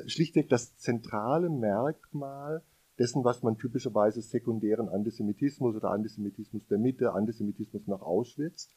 schlichtweg 0.06 0.48
das 0.48 0.76
zentrale 0.76 1.48
Merkmal 1.48 2.62
dessen, 2.98 3.24
was 3.24 3.42
man 3.42 3.56
typischerweise 3.56 4.20
sekundären 4.22 4.88
Antisemitismus 4.88 5.76
oder 5.76 5.90
Antisemitismus 5.90 6.66
der 6.66 6.78
Mitte, 6.78 7.12
Antisemitismus 7.12 7.86
nach 7.86 8.02
Auschwitz 8.02 8.68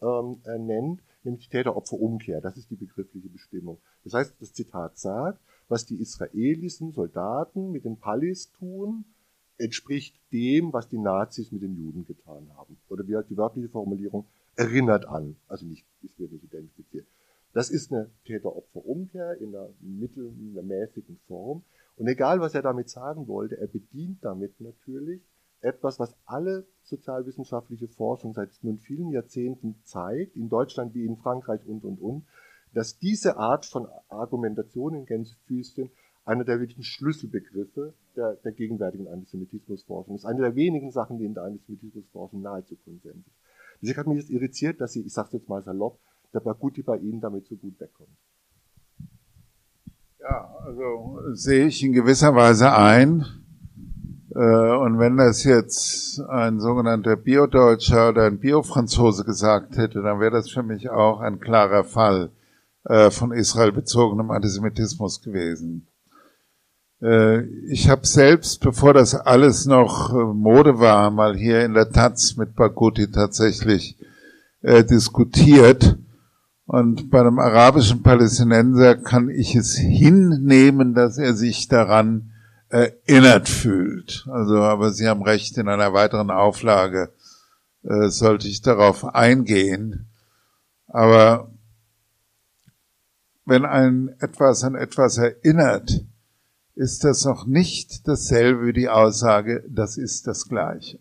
ähm, 0.00 0.40
äh, 0.44 0.58
nennt, 0.58 1.02
nämlich 1.22 1.48
Täter-Opfer-Umkehr. 1.48 2.40
Das 2.40 2.56
ist 2.56 2.70
die 2.70 2.76
begriffliche 2.76 3.28
Bestimmung. 3.28 3.78
Das 4.04 4.14
heißt, 4.14 4.34
das 4.40 4.52
Zitat 4.52 4.98
sagt, 4.98 5.40
was 5.68 5.86
die 5.86 6.00
israelischen 6.00 6.92
Soldaten 6.92 7.72
mit 7.72 7.84
den 7.84 7.98
Palis 7.98 8.50
tun, 8.52 9.04
entspricht 9.58 10.14
dem, 10.32 10.72
was 10.72 10.88
die 10.88 10.98
Nazis 10.98 11.52
mit 11.52 11.62
den 11.62 11.76
Juden 11.76 12.06
getan 12.06 12.48
haben. 12.56 12.76
Oder 12.88 13.06
wie 13.06 13.18
die 13.28 13.36
wörtliche 13.36 13.68
Formulierung 13.68 14.26
erinnert 14.56 15.06
an. 15.06 15.36
Also 15.48 15.66
nicht, 15.66 15.84
es 16.04 16.18
wird 16.18 16.32
nicht 16.32 16.44
identifiziert. 16.44 17.06
Das 17.52 17.70
ist 17.70 17.92
eine 17.92 18.10
Täter-Opfer-Umkehr 18.24 19.40
in 19.40 19.54
einer 19.54 19.70
mittel, 19.80 20.32
in 20.38 20.52
einer 20.52 20.62
mäßigen 20.62 21.18
Form. 21.26 21.62
Und 21.96 22.06
egal, 22.06 22.40
was 22.40 22.54
er 22.54 22.62
damit 22.62 22.88
sagen 22.88 23.26
wollte, 23.26 23.58
er 23.58 23.66
bedient 23.66 24.18
damit 24.22 24.60
natürlich 24.60 25.20
etwas, 25.60 25.98
was 25.98 26.14
alle 26.24 26.66
sozialwissenschaftliche 26.84 27.88
Forschung 27.88 28.32
seit 28.32 28.50
nun 28.62 28.78
vielen 28.78 29.10
Jahrzehnten 29.10 29.76
zeigt, 29.82 30.36
in 30.36 30.48
Deutschland 30.48 30.94
wie 30.94 31.04
in 31.04 31.16
Frankreich 31.16 31.60
und, 31.66 31.84
und, 31.84 32.00
und, 32.00 32.26
dass 32.74 32.98
diese 32.98 33.36
Art 33.36 33.66
von 33.66 33.86
Argumentation 34.08 34.94
in 34.94 35.06
Gänsefüßchen 35.06 35.90
einer 36.24 36.44
der 36.44 36.60
wirklichen 36.60 36.82
Schlüsselbegriffe 36.82 37.94
der, 38.14 38.34
der 38.34 38.52
gegenwärtigen 38.52 39.08
Antisemitismusforschung 39.08 40.14
ist. 40.14 40.26
Eine 40.26 40.42
der 40.42 40.54
wenigen 40.54 40.90
Sachen, 40.90 41.18
die 41.18 41.24
in 41.24 41.34
der 41.34 41.44
Antisemitismusforschung 41.44 42.42
nahezu 42.42 42.76
Konsens 42.84 43.26
ist. 43.26 43.36
Deswegen 43.80 43.98
hat 43.98 44.06
mich 44.06 44.20
das 44.20 44.30
irritiert, 44.30 44.80
dass 44.80 44.92
sie, 44.92 45.02
ich 45.02 45.12
sage 45.12 45.30
jetzt 45.32 45.48
mal 45.48 45.62
salopp, 45.62 45.98
der 46.34 46.40
Baguti 46.40 46.82
bei 46.82 46.98
Ihnen 46.98 47.20
damit 47.20 47.46
so 47.46 47.56
gut 47.56 47.80
wegkommt. 47.80 48.10
Ja, 50.20 50.54
also 50.64 51.32
sehe 51.32 51.66
ich 51.66 51.82
in 51.82 51.92
gewisser 51.92 52.34
Weise 52.34 52.72
ein. 52.72 53.24
Äh, 54.34 54.76
und 54.76 54.98
wenn 54.98 55.16
das 55.16 55.44
jetzt 55.44 56.20
ein 56.20 56.60
sogenannter 56.60 57.16
Biodeutscher 57.16 58.10
oder 58.10 58.26
ein 58.26 58.38
Biofranzose 58.38 59.24
gesagt 59.24 59.78
hätte, 59.78 60.02
dann 60.02 60.20
wäre 60.20 60.32
das 60.32 60.50
für 60.50 60.62
mich 60.62 60.90
auch 60.90 61.20
ein 61.20 61.40
klarer 61.40 61.84
Fall 61.84 62.30
äh, 62.88 63.10
von 63.10 63.32
Israel 63.32 63.72
bezogenem 63.72 64.30
Antisemitismus 64.30 65.22
gewesen. 65.22 65.86
Äh, 67.00 67.42
ich 67.70 67.88
habe 67.88 68.06
selbst, 68.06 68.60
bevor 68.60 68.94
das 68.94 69.14
alles 69.14 69.66
noch 69.66 70.12
Mode 70.12 70.80
war, 70.80 71.10
mal 71.10 71.36
hier 71.36 71.64
in 71.64 71.74
der 71.74 71.90
Taz 71.90 72.36
mit 72.36 72.54
Baguti 72.54 73.10
tatsächlich 73.10 73.96
diskutiert. 74.60 75.96
Und 76.66 77.10
bei 77.10 77.20
einem 77.20 77.38
arabischen 77.38 78.02
Palästinenser 78.02 78.96
kann 78.96 79.30
ich 79.30 79.54
es 79.54 79.76
hinnehmen, 79.76 80.94
dass 80.94 81.16
er 81.16 81.34
sich 81.34 81.68
daran 81.68 82.32
erinnert 82.68 83.48
fühlt. 83.48 84.26
Also, 84.30 84.56
aber 84.62 84.92
Sie 84.92 85.08
haben 85.08 85.22
recht, 85.22 85.56
in 85.58 85.68
einer 85.68 85.92
weiteren 85.92 86.30
Auflage 86.30 87.10
äh, 87.84 88.08
sollte 88.08 88.48
ich 88.48 88.62
darauf 88.62 89.14
eingehen. 89.14 90.08
Aber 90.86 91.50
wenn 93.48 93.64
ein 93.64 94.14
etwas 94.20 94.62
an 94.62 94.74
etwas 94.74 95.16
erinnert, 95.16 96.04
ist 96.74 97.02
das 97.02 97.24
noch 97.24 97.46
nicht 97.46 98.06
dasselbe 98.06 98.66
wie 98.66 98.72
die 98.74 98.90
Aussage, 98.90 99.64
das 99.68 99.96
ist 99.96 100.26
das 100.26 100.48
Gleiche. 100.48 100.98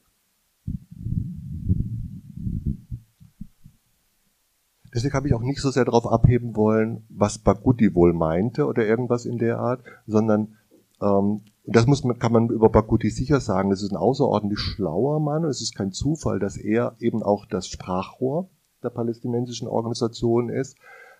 Deswegen 4.95 5.13
habe 5.13 5.27
ich 5.27 5.33
auch 5.33 5.41
nicht 5.41 5.59
so 5.59 5.69
sehr 5.71 5.83
darauf 5.83 6.07
abheben 6.07 6.55
wollen, 6.55 7.05
was 7.09 7.37
Baguti 7.37 7.93
wohl 7.93 8.13
meinte 8.13 8.65
oder 8.65 8.85
irgendwas 8.85 9.25
in 9.25 9.37
der 9.37 9.59
Art, 9.59 9.83
sondern 10.07 10.55
ähm, 11.01 11.41
das 11.65 11.85
muss 11.85 12.05
man, 12.05 12.17
kann 12.17 12.31
man 12.31 12.47
über 12.47 12.69
Bakuti 12.69 13.09
sicher 13.09 13.41
sagen. 13.41 13.69
Das 13.69 13.83
ist 13.83 13.91
ein 13.91 13.97
außerordentlich 13.97 14.59
schlauer 14.59 15.19
Mann. 15.19 15.43
Es 15.43 15.61
ist 15.61 15.75
kein 15.75 15.91
Zufall, 15.91 16.39
dass 16.39 16.55
er 16.55 16.95
eben 16.99 17.21
auch 17.21 17.45
das 17.45 17.67
Sprachrohr 17.67 18.49
der 18.81 18.89
palästinensischen 18.89 19.67
Organisation 19.67 20.47
ist. 20.49 20.77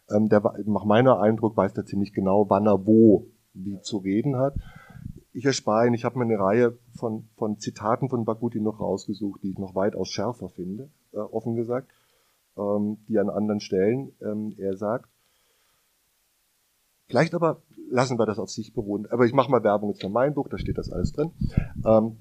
Ähm, 0.09 0.29
der, 0.29 0.41
nach 0.65 0.85
meiner 0.85 1.19
Eindruck 1.19 1.57
weiß 1.57 1.75
er 1.77 1.85
ziemlich 1.85 2.13
genau, 2.13 2.49
wann 2.49 2.65
er 2.65 2.85
wo 2.85 3.27
wie 3.53 3.79
zu 3.81 3.97
reden 3.97 4.37
hat. 4.37 4.55
Ich 5.33 5.45
erspare 5.45 5.87
ihn, 5.87 5.93
ich 5.93 6.05
habe 6.05 6.17
mir 6.17 6.25
eine 6.25 6.39
Reihe 6.39 6.77
von, 6.95 7.27
von 7.35 7.59
Zitaten 7.59 8.09
von 8.09 8.25
Bakuti 8.25 8.59
noch 8.59 8.79
rausgesucht, 8.79 9.43
die 9.43 9.51
ich 9.51 9.57
noch 9.59 9.75
weitaus 9.75 10.09
schärfer 10.09 10.49
finde, 10.49 10.89
äh, 11.13 11.17
offen 11.17 11.55
gesagt, 11.55 11.91
ähm, 12.57 12.97
die 13.07 13.19
an 13.19 13.29
anderen 13.29 13.59
Stellen 13.59 14.13
ähm, 14.21 14.55
er 14.57 14.77
sagt. 14.77 15.09
Vielleicht 17.07 17.33
aber 17.33 17.61
lassen 17.89 18.19
wir 18.19 18.25
das 18.25 18.39
auf 18.39 18.49
sich 18.49 18.73
beruhen. 18.73 19.07
Aber 19.09 19.25
ich 19.25 19.33
mache 19.33 19.49
mal 19.49 19.63
Werbung 19.63 19.89
jetzt 19.89 20.01
für 20.01 20.09
mein 20.09 20.33
Buch, 20.33 20.49
da 20.49 20.57
steht 20.57 20.77
das 20.77 20.91
alles 20.91 21.13
drin. 21.13 21.31
Ähm, 21.85 22.17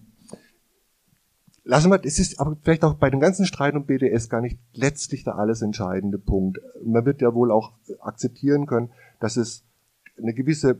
lassen 1.66 1.90
wir, 1.90 2.00
es 2.04 2.18
ist 2.18 2.40
aber 2.40 2.56
vielleicht 2.62 2.84
auch 2.84 2.94
bei 2.94 3.10
dem 3.10 3.20
ganzen 3.20 3.44
Streit 3.44 3.74
um 3.74 3.84
BDS 3.84 4.28
gar 4.28 4.40
nicht 4.40 4.58
letztlich 4.72 5.24
der 5.24 5.36
alles 5.36 5.62
entscheidende 5.62 6.18
Punkt. 6.18 6.60
Man 6.84 7.04
wird 7.04 7.20
ja 7.20 7.34
wohl 7.34 7.50
auch 7.50 7.72
akzeptieren 8.00 8.66
können, 8.66 8.90
dass 9.20 9.36
es 9.36 9.64
eine 10.16 10.32
gewisse 10.32 10.78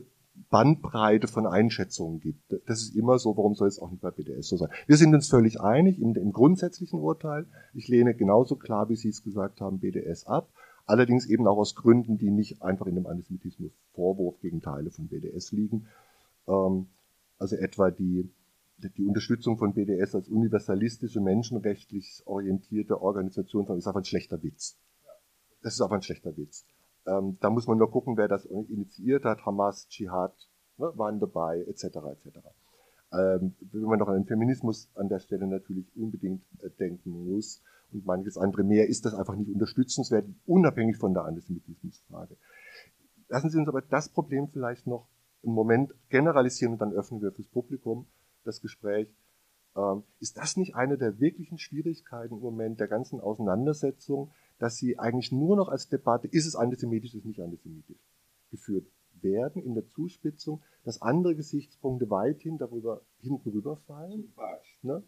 Bandbreite 0.49 1.27
von 1.27 1.45
Einschätzungen 1.45 2.19
gibt. 2.19 2.53
Das 2.67 2.81
ist 2.81 2.95
immer 2.95 3.19
so, 3.19 3.35
warum 3.35 3.55
soll 3.55 3.67
es 3.67 3.79
auch 3.79 3.91
nicht 3.91 4.01
bei 4.01 4.11
BDS 4.11 4.47
so 4.47 4.57
sein? 4.57 4.69
Wir 4.85 4.95
sind 4.97 5.13
uns 5.13 5.27
völlig 5.27 5.59
einig 5.59 5.99
im, 6.01 6.15
im 6.15 6.31
grundsätzlichen 6.31 6.99
Urteil. 6.99 7.45
Ich 7.73 7.87
lehne 7.87 8.15
genauso 8.15 8.55
klar, 8.55 8.87
wie 8.89 8.95
Sie 8.95 9.09
es 9.09 9.23
gesagt 9.23 9.59
haben, 9.61 9.79
BDS 9.79 10.25
ab. 10.25 10.49
Allerdings 10.85 11.25
eben 11.25 11.47
auch 11.47 11.57
aus 11.57 11.75
Gründen, 11.75 12.17
die 12.17 12.31
nicht 12.31 12.61
einfach 12.61 12.85
in 12.85 12.95
dem 12.95 13.07
Antisemitismus-Vorwurf 13.07 14.39
gegen 14.39 14.61
Teile 14.61 14.89
von 14.89 15.07
BDS 15.07 15.51
liegen. 15.51 15.87
Ähm, 16.47 16.87
also 17.39 17.55
etwa 17.57 17.91
die, 17.91 18.29
die 18.77 19.05
Unterstützung 19.05 19.57
von 19.57 19.73
BDS 19.73 20.13
als 20.13 20.29
universalistische, 20.29 21.19
menschenrechtlich 21.19 22.21
orientierte 22.25 23.01
Organisation 23.01 23.65
ist 23.77 23.87
einfach 23.87 24.01
ein 24.01 24.05
schlechter 24.05 24.41
Witz. 24.43 24.77
Das 25.63 25.73
ist 25.73 25.81
einfach 25.81 25.95
ein 25.95 26.03
schlechter 26.03 26.37
Witz. 26.37 26.65
Ähm, 27.07 27.37
da 27.39 27.49
muss 27.49 27.67
man 27.67 27.77
nur 27.77 27.89
gucken, 27.89 28.17
wer 28.17 28.27
das 28.27 28.45
initiiert 28.45 29.25
hat. 29.25 29.45
Hamas, 29.45 29.87
Dschihad 29.87 30.35
ne, 30.77 30.91
waren 30.95 31.19
dabei, 31.19 31.61
etc. 31.61 31.85
etc. 31.85 32.39
ähm, 33.13 33.55
wenn 33.71 33.81
man 33.81 33.99
noch 33.99 34.09
an 34.09 34.15
den 34.15 34.25
Feminismus 34.25 34.89
an 34.95 35.09
der 35.09 35.19
Stelle 35.19 35.47
natürlich 35.47 35.87
unbedingt 35.95 36.43
äh, 36.61 36.69
denken 36.69 37.09
muss 37.09 37.63
und 37.91 38.05
manches 38.05 38.37
andere 38.37 38.63
mehr, 38.63 38.87
ist 38.87 39.05
das 39.05 39.15
einfach 39.15 39.35
nicht 39.35 39.51
unterstützenswert, 39.51 40.27
unabhängig 40.45 40.97
von 40.97 41.13
der 41.13 41.23
Antisemitismusfrage. 41.23 42.37
Lassen 43.29 43.49
Sie 43.49 43.57
uns 43.57 43.67
aber 43.67 43.81
das 43.81 44.09
Problem 44.09 44.49
vielleicht 44.49 44.85
noch 44.85 45.07
einen 45.43 45.53
Moment 45.53 45.93
generalisieren 46.09 46.73
und 46.73 46.81
dann 46.81 46.93
öffnen 46.93 47.21
wir 47.21 47.31
fürs 47.31 47.47
Publikum 47.47 48.05
das 48.47 48.61
Gespräch. 48.61 49.07
Ähm, 49.75 50.03
ist 50.19 50.37
das 50.37 50.57
nicht 50.57 50.75
eine 50.75 50.97
der 50.97 51.19
wirklichen 51.19 51.57
Schwierigkeiten 51.57 52.35
im 52.35 52.41
Moment 52.41 52.79
der 52.79 52.87
ganzen 52.87 53.19
Auseinandersetzung, 53.19 54.31
dass 54.57 54.77
sie 54.77 54.97
eigentlich 54.97 55.31
nur 55.31 55.55
noch 55.55 55.67
als 55.67 55.87
Debatte, 55.89 56.27
ist 56.27 56.47
es 56.47 56.55
antisemitisch, 56.55 57.13
ist 57.13 57.21
es 57.21 57.25
nicht 57.25 57.41
antisemitisch, 57.41 58.01
geführt 58.49 58.87
werden 59.21 59.63
in 59.63 59.73
der 59.73 59.87
Zuspitzung, 59.89 60.61
dass 60.83 61.01
andere 61.01 61.35
Gesichtspunkte 61.35 62.09
weithin 62.09 62.57
darüber 62.57 63.01
hinten 63.19 63.49
rüberfallen. 63.49 64.21
Zum 64.23 64.35
Beispiel, 64.35 64.89
ne? 64.89 65.03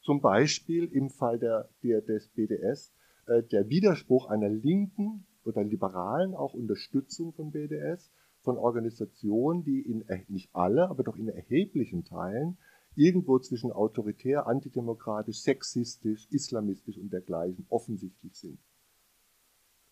Zum 0.00 0.20
Beispiel 0.20 0.84
im 0.92 1.10
Fall 1.10 1.38
der, 1.38 1.70
der, 1.82 2.02
des 2.02 2.28
BDS 2.28 2.92
äh, 3.26 3.42
der 3.42 3.68
Widerspruch 3.68 4.26
einer 4.26 4.48
linken 4.48 5.26
oder 5.44 5.64
liberalen 5.64 6.34
auch 6.34 6.54
Unterstützung 6.54 7.32
von 7.32 7.52
BDS, 7.52 8.10
von 8.44 8.58
Organisationen, 8.58 9.64
die 9.64 9.80
in, 9.80 10.04
nicht 10.28 10.50
alle, 10.52 10.88
aber 10.88 11.02
doch 11.02 11.16
in 11.16 11.28
erheblichen 11.28 12.04
Teilen 12.04 12.58
irgendwo 12.94 13.38
zwischen 13.40 13.72
autoritär, 13.72 14.46
antidemokratisch, 14.46 15.40
sexistisch, 15.40 16.28
islamistisch 16.30 16.96
und 16.96 17.12
dergleichen 17.12 17.66
offensichtlich 17.70 18.34
sind. 18.34 18.58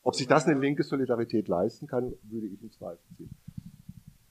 Ob 0.02 0.14
sich 0.14 0.26
das 0.26 0.46
eine 0.46 0.60
linke 0.60 0.82
Solidarität 0.82 1.48
leisten 1.48 1.86
kann, 1.86 2.12
würde 2.22 2.46
ich 2.46 2.62
in 2.62 2.70
Zweifel 2.70 3.04
ziehen. 3.16 3.30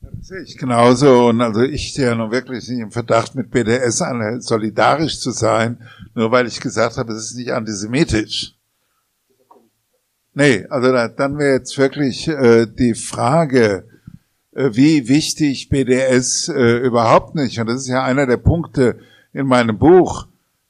Das 0.01 0.27
sehe 0.27 0.41
ich 0.41 0.57
genauso. 0.57 1.27
Und 1.29 1.41
also 1.41 1.61
ich 1.61 1.89
stehe 1.89 2.09
ja 2.09 2.15
nun 2.15 2.31
wirklich 2.31 2.67
nicht 2.69 2.79
im 2.79 2.91
Verdacht, 2.91 3.35
mit 3.35 3.51
BDS 3.51 4.03
solidarisch 4.39 5.19
zu 5.19 5.31
sein, 5.31 5.81
nur 6.13 6.31
weil 6.31 6.47
ich 6.47 6.59
gesagt 6.59 6.97
habe, 6.97 7.13
es 7.13 7.31
ist 7.31 7.37
nicht 7.37 7.51
antisemitisch. 7.51 8.55
Nee, 10.33 10.65
also 10.67 10.91
dann 10.91 11.37
wäre 11.37 11.55
jetzt 11.55 11.77
wirklich 11.77 12.27
äh, 12.27 12.65
die 12.65 12.93
Frage, 12.93 13.87
wie 14.53 15.07
wichtig 15.07 15.69
BDS 15.69 16.49
äh, 16.49 16.77
überhaupt 16.77 17.35
nicht, 17.35 17.59
und 17.59 17.67
das 17.67 17.81
ist 17.81 17.87
ja 17.87 18.03
einer 18.03 18.25
der 18.27 18.37
Punkte 18.37 18.99
in 19.33 19.47
meinem 19.47 19.77
Buch, 19.77 20.27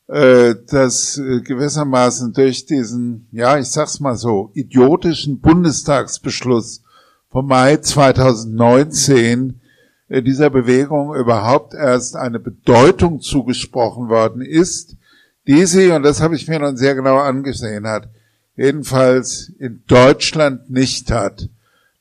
äh, 0.08 0.56
dass 0.68 1.18
äh, 1.18 1.40
gewissermaßen 1.40 2.34
durch 2.34 2.66
diesen, 2.66 3.28
ja, 3.32 3.58
ich 3.58 3.68
sag's 3.68 4.00
mal 4.00 4.18
so, 4.18 4.52
idiotischen 4.54 5.40
Bundestagsbeschluss 5.40 6.84
vom 7.30 7.48
Mai 7.48 7.78
2019 7.78 9.62
äh, 10.10 10.22
dieser 10.22 10.50
Bewegung 10.50 11.16
überhaupt 11.16 11.74
erst 11.74 12.18
eine 12.18 12.40
Bedeutung 12.40 13.22
zugesprochen 13.22 14.10
worden 14.10 14.42
ist, 14.42 14.98
die 15.48 15.66
sie, 15.66 15.92
und 15.92 16.04
das 16.04 16.20
habe 16.20 16.36
ich 16.36 16.48
mir 16.48 16.60
dann 16.60 16.76
sehr 16.76 16.94
genau 16.94 17.18
angesehen 17.18 17.88
hat, 17.88 18.10
jedenfalls 18.58 19.54
in 19.60 19.84
Deutschland 19.88 20.70
nicht 20.70 21.10
hat. 21.10 21.48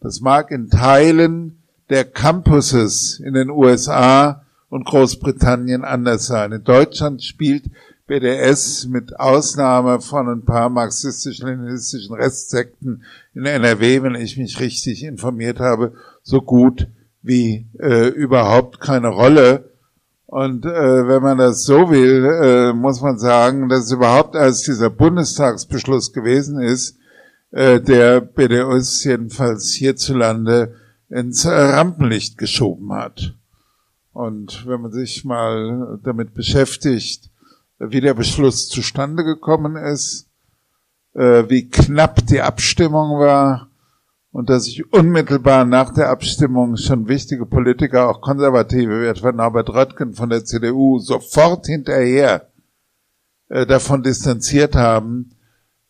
Das 0.01 0.21
mag 0.21 0.51
in 0.51 0.69
Teilen 0.69 1.60
der 1.91 2.05
Campuses 2.05 3.21
in 3.21 3.35
den 3.35 3.51
USA 3.51 4.47
und 4.69 4.87
Großbritannien 4.87 5.85
anders 5.85 6.27
sein. 6.27 6.53
In 6.53 6.65
Deutschland 6.65 7.23
spielt 7.23 7.65
BDS 8.07 8.87
mit 8.87 9.19
Ausnahme 9.19 10.01
von 10.01 10.29
ein 10.29 10.45
paar 10.45 10.69
marxistisch-leninistischen 10.69 12.15
Restsekten 12.15 13.05
in 13.35 13.45
NRW, 13.45 14.03
wenn 14.03 14.15
ich 14.15 14.37
mich 14.37 14.59
richtig 14.61 15.05
informiert 15.05 15.61
habe, 15.61 15.93
so 16.23 16.41
gut 16.41 16.89
wie 17.23 17.69
äh, 17.79 18.09
überhaupt 18.09 18.81
keine 18.81 19.09
Rolle. 19.09 19.71
Und 20.27 20.65
äh, 20.65 21.09
wenn 21.09 21.23
man 21.23 21.39
das 21.39 21.65
so 21.65 21.91
will, 21.91 22.25
äh, 22.25 22.73
muss 22.73 23.01
man 23.01 23.19
sagen, 23.19 23.69
dass 23.69 23.87
es 23.87 23.93
überhaupt 23.93 24.37
erst 24.37 24.67
dieser 24.67 24.91
Bundestagsbeschluss 24.91 26.13
gewesen 26.13 26.61
ist, 26.61 26.97
äh, 27.51 27.81
der 27.81 28.21
BDS 28.21 29.03
jedenfalls 29.05 29.73
hierzulande 29.73 30.75
ins 31.11 31.47
Rampenlicht 31.47 32.39
geschoben 32.39 32.93
hat. 32.93 33.35
Und 34.13 34.67
wenn 34.67 34.81
man 34.81 34.93
sich 34.93 35.25
mal 35.25 35.99
damit 36.03 36.35
beschäftigt, 36.35 37.31
wie 37.79 38.01
der 38.01 38.15
Beschluss 38.15 38.69
zustande 38.69 39.25
gekommen 39.25 39.77
ist, 39.77 40.29
äh, 41.15 41.49
wie 41.49 41.69
knapp 41.69 42.27
die 42.27 42.41
Abstimmung 42.41 43.19
war 43.19 43.69
und 44.33 44.51
dass 44.51 44.65
sich 44.65 44.93
unmittelbar 44.93 45.65
nach 45.65 45.93
der 45.93 46.11
Abstimmung 46.11 46.77
schon 46.77 47.09
wichtige 47.09 47.47
Politiker, 47.47 48.09
auch 48.09 48.21
Konservative, 48.21 49.03
wie 49.03 49.07
etwa 49.07 49.33
Norbert 49.33 49.71
Röttgen 49.71 50.15
von 50.15 50.29
der 50.29 50.45
CDU, 50.45 50.99
sofort 50.99 51.67
hinterher 51.67 52.49
äh, 53.49 53.67
davon 53.67 54.03
distanziert 54.03 54.77
haben, 54.77 55.33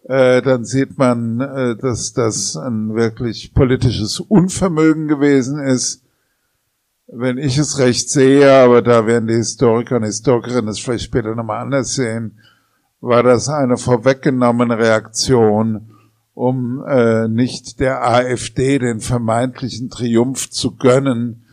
äh, 0.04 0.42
dann 0.42 0.64
sieht 0.64 0.98
man, 0.98 1.40
äh, 1.40 1.76
dass 1.76 2.12
das 2.12 2.56
ein 2.56 2.94
wirklich 2.94 3.52
politisches 3.54 4.20
Unvermögen 4.20 5.08
gewesen 5.08 5.60
ist. 5.60 6.04
Wenn 7.06 7.38
ich 7.38 7.58
es 7.58 7.78
recht 7.78 8.08
sehe, 8.08 8.52
aber 8.52 8.82
da 8.82 9.06
werden 9.06 9.26
die 9.26 9.34
Historiker 9.34 9.96
und 9.96 10.04
Historikerinnen 10.04 10.68
es 10.68 10.78
vielleicht 10.78 11.04
später 11.04 11.34
nochmal 11.34 11.60
anders 11.60 11.94
sehen, 11.94 12.38
war 13.00 13.22
das 13.22 13.48
eine 13.48 13.76
vorweggenommene 13.76 14.78
Reaktion, 14.78 15.90
um 16.34 16.84
äh, 16.86 17.28
nicht 17.28 17.80
der 17.80 18.06
AfD 18.06 18.78
den 18.78 19.00
vermeintlichen 19.00 19.90
Triumph 19.90 20.50
zu 20.50 20.76
gönnen, 20.76 21.44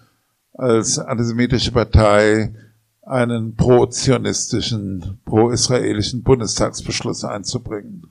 als 0.54 1.00
antisemitische 1.00 1.72
Partei 1.72 2.54
einen 3.04 3.56
pro-zionistischen, 3.56 5.20
pro-israelischen 5.26 6.24
Bundestagsbeschluss 6.24 7.24
einzubringen. 7.24 8.08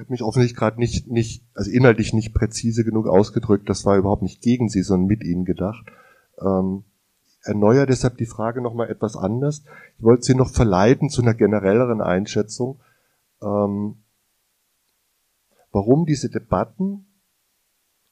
Habe 0.00 0.12
mich 0.12 0.22
offensichtlich 0.22 0.58
gerade 0.58 0.78
nicht, 0.78 1.08
nicht, 1.08 1.44
also 1.54 1.70
inhaltlich 1.70 2.12
nicht 2.12 2.34
präzise 2.34 2.84
genug 2.84 3.06
ausgedrückt. 3.06 3.68
Das 3.68 3.84
war 3.84 3.96
überhaupt 3.96 4.22
nicht 4.22 4.42
gegen 4.42 4.68
Sie, 4.68 4.82
sondern 4.82 5.06
mit 5.06 5.22
Ihnen 5.22 5.44
gedacht. 5.44 5.86
Ähm, 6.40 6.84
erneuere 7.42 7.86
deshalb 7.86 8.16
die 8.16 8.26
Frage 8.26 8.60
nochmal 8.60 8.90
etwas 8.90 9.16
anders. 9.16 9.62
Ich 9.98 10.04
wollte 10.04 10.24
Sie 10.24 10.34
noch 10.34 10.50
verleiten 10.50 11.08
zu 11.08 11.22
einer 11.22 11.34
generelleren 11.34 12.00
Einschätzung, 12.00 12.80
ähm, 13.42 14.02
warum 15.70 16.06
diese 16.06 16.30
Debatten 16.30 17.06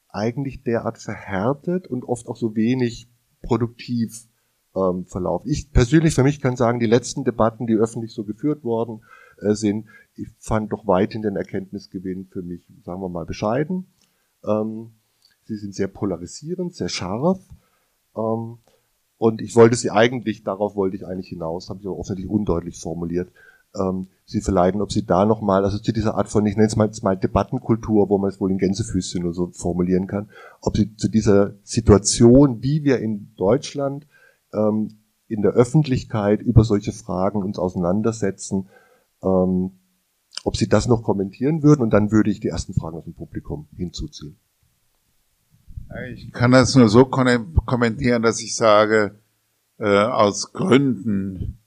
eigentlich 0.07 0.63
derart 0.63 0.97
verhärtet 0.97 1.87
und 1.87 2.03
oft 2.03 2.27
auch 2.27 2.37
so 2.37 2.55
wenig 2.55 3.09
produktiv 3.41 4.27
ähm, 4.75 5.05
verlaufen. 5.05 5.49
Ich 5.49 5.71
persönlich 5.71 6.15
für 6.15 6.23
mich 6.23 6.41
kann 6.41 6.55
sagen, 6.55 6.79
die 6.79 6.87
letzten 6.87 7.23
Debatten, 7.23 7.67
die 7.67 7.75
öffentlich 7.75 8.13
so 8.13 8.23
geführt 8.23 8.63
worden 8.63 9.01
äh, 9.41 9.55
sind, 9.55 9.87
ich 10.15 10.29
fand 10.39 10.71
doch 10.71 10.87
weithin 10.87 11.21
den 11.21 11.35
Erkenntnisgewinn 11.35 12.27
für 12.27 12.41
mich, 12.41 12.61
sagen 12.83 13.01
wir 13.01 13.09
mal, 13.09 13.25
bescheiden. 13.25 13.87
Ähm, 14.45 14.91
sie 15.45 15.55
sind 15.55 15.73
sehr 15.73 15.87
polarisierend, 15.87 16.75
sehr 16.75 16.89
scharf. 16.89 17.39
Ähm, 18.15 18.57
und 19.17 19.41
ich 19.41 19.55
wollte 19.55 19.75
sie 19.75 19.91
eigentlich, 19.91 20.43
darauf 20.43 20.75
wollte 20.75 20.95
ich 20.95 21.05
eigentlich 21.05 21.29
hinaus, 21.29 21.69
habe 21.69 21.79
ich 21.81 21.87
aber 21.87 21.97
offensichtlich 21.97 22.31
undeutlich 22.31 22.79
formuliert, 22.79 23.31
ähm, 23.75 24.07
sie 24.25 24.41
verleiten, 24.41 24.81
ob 24.81 24.91
sie 24.91 25.05
da 25.05 25.25
nochmal, 25.25 25.63
also 25.63 25.77
zu 25.77 25.91
dieser 25.91 26.15
Art 26.15 26.29
von, 26.29 26.45
ich 26.45 26.55
nenne 26.55 26.67
es 26.67 26.75
mal, 26.75 26.89
mal 27.03 27.17
Debattenkultur, 27.17 28.09
wo 28.09 28.17
man 28.17 28.29
es 28.29 28.39
wohl 28.39 28.51
in 28.51 28.57
Gänsefüßchen 28.57 29.23
nur 29.23 29.33
so 29.33 29.51
formulieren 29.51 30.07
kann, 30.07 30.29
ob 30.61 30.77
sie 30.77 30.95
zu 30.95 31.09
dieser 31.09 31.53
Situation, 31.63 32.63
wie 32.63 32.83
wir 32.83 32.99
in 32.99 33.33
Deutschland 33.35 34.07
ähm, 34.53 34.99
in 35.27 35.41
der 35.41 35.51
Öffentlichkeit 35.51 36.41
über 36.41 36.63
solche 36.63 36.91
Fragen 36.91 37.43
uns 37.43 37.59
auseinandersetzen, 37.59 38.67
ähm, 39.23 39.71
ob 40.43 40.55
Sie 40.55 40.67
das 40.67 40.87
noch 40.87 41.03
kommentieren 41.03 41.63
würden 41.63 41.81
und 41.81 41.91
dann 41.91 42.11
würde 42.11 42.31
ich 42.31 42.39
die 42.39 42.47
ersten 42.47 42.73
Fragen 42.73 42.97
aus 42.97 43.03
dem 43.03 43.13
Publikum 43.13 43.67
hinzuziehen. 43.75 44.37
Ich 46.13 46.31
kann 46.31 46.51
das 46.51 46.75
nur 46.75 46.87
so 46.87 47.05
kommentieren, 47.05 48.21
dass 48.21 48.41
ich 48.41 48.55
sage, 48.55 49.19
äh, 49.79 50.03
aus 50.03 50.53
Gründen, 50.53 51.57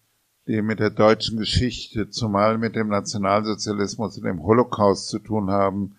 die 0.46 0.62
mit 0.62 0.78
der 0.78 0.90
deutschen 0.90 1.38
Geschichte, 1.38 2.08
zumal 2.08 2.56
mit 2.56 2.76
dem 2.76 2.88
Nationalsozialismus 2.88 4.16
und 4.18 4.24
dem 4.24 4.42
Holocaust 4.42 5.08
zu 5.08 5.18
tun 5.18 5.50
haben, 5.50 5.96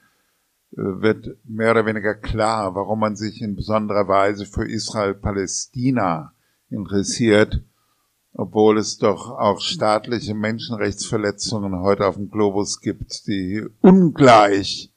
äh, 0.72 0.78
wird 0.78 1.38
mehr 1.44 1.72
oder 1.72 1.86
weniger 1.86 2.16
klar, 2.16 2.76
warum 2.76 3.00
man 3.00 3.18
sich 3.18 3.42
in 3.42 3.56
besonderer 3.56 4.08
Weise 4.08 4.46
für 4.46 4.66
Israel-Palästina 4.66 6.34
interessiert 6.70 7.62
obwohl 8.34 8.78
es 8.78 8.98
doch 8.98 9.30
auch 9.30 9.62
staatliche 9.62 10.34
Menschenrechtsverletzungen 10.34 11.80
heute 11.82 12.08
auf 12.08 12.16
dem 12.16 12.30
Globus 12.30 12.82
gibt, 12.82 13.28
die 13.28 13.64
ungleich 13.82 14.92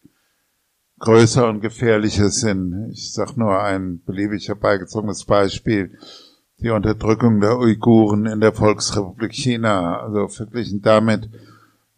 größer 0.98 1.48
und 1.48 1.60
gefährlicher 1.60 2.30
sind. 2.30 2.90
Ich 2.92 3.12
sage 3.12 3.34
nur 3.36 3.62
ein 3.62 4.02
beliebig 4.04 4.48
herbeigezogenes 4.48 5.24
Beispiel, 5.24 5.98
die 6.60 6.70
Unterdrückung 6.70 7.40
der 7.40 7.58
Uiguren 7.58 8.24
in 8.24 8.40
der 8.40 8.54
Volksrepublik 8.54 9.34
China. 9.34 10.00
Also 10.00 10.28
verglichen 10.28 10.80
damit 10.80 11.28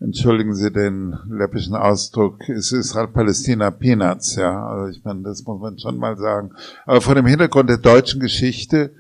entschuldigen 0.01 0.55
Sie 0.55 0.73
den 0.73 1.17
läppischen 1.29 1.77
Ausdruck, 1.77 2.49
ist 2.49 2.73
Israel-Palästina 2.73 3.71
Peanuts, 3.71 4.35
ja. 4.35 4.67
Also 4.67 4.91
ich 4.91 5.05
meine, 5.05 5.23
das 5.23 5.45
muss 5.45 5.61
man 5.61 5.79
schon 5.79 5.99
mal 5.99 6.17
sagen. 6.17 6.51
Aber 6.85 7.01
vor 7.01 7.15
dem 7.15 7.27
Hintergrund 7.27 7.71
der 7.71 7.79
deutschen 7.79 8.21
Geschichte 8.21 8.95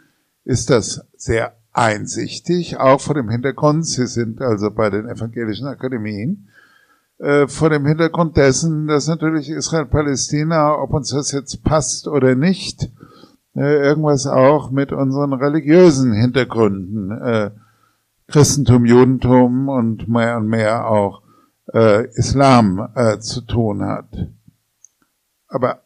ist 0.45 0.71
das 0.71 1.05
sehr 1.17 1.58
einsichtig, 1.79 2.79
auch 2.79 3.01
vor 3.01 3.15
dem 3.15 3.29
Hintergrund, 3.31 3.87
Sie 3.87 4.07
sind 4.07 4.43
also 4.43 4.71
bei 4.71 4.91
den 4.91 5.09
evangelischen 5.09 5.69
Akademien, 5.69 6.49
äh, 7.19 7.47
vor 7.47 7.71
dem 7.71 7.87
Hintergrund 7.87 8.37
dessen, 8.37 8.89
dass 8.89 9.07
natürlich 9.07 9.49
Israel-Palästina, 9.49 10.75
ob 10.75 10.93
uns 10.93 11.11
das 11.11 11.31
jetzt 11.31 11.63
passt 11.63 12.09
oder 12.09 12.35
nicht, 12.35 12.91
äh, 13.55 13.87
irgendwas 13.87 14.27
auch 14.27 14.71
mit 14.71 14.93
unseren 14.93 15.33
religiösen 15.33 16.13
Hintergründen 16.13 17.13
äh, 17.13 17.51
Christentum, 18.27 18.85
Judentum 18.85 19.69
und 19.69 20.09
mehr 20.09 20.37
und 20.37 20.49
mehr 20.49 20.87
auch 20.87 21.23
äh, 21.73 22.07
Islam 22.15 22.89
äh, 22.95 23.19
zu 23.21 23.41
tun 23.43 23.85
hat. 23.85 24.09
Aber 25.47 25.83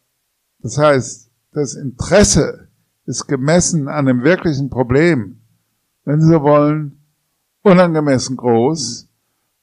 das 0.59 0.77
heißt, 0.77 1.29
das 1.53 1.75
Interesse 1.75 2.67
ist 3.05 3.27
gemessen 3.27 3.87
an 3.87 4.07
dem 4.07 4.23
wirklichen 4.23 4.69
Problem, 4.69 5.42
wenn 6.05 6.21
Sie 6.21 6.31
so 6.31 6.41
wollen, 6.41 6.99
unangemessen 7.61 8.37
groß. 8.37 9.07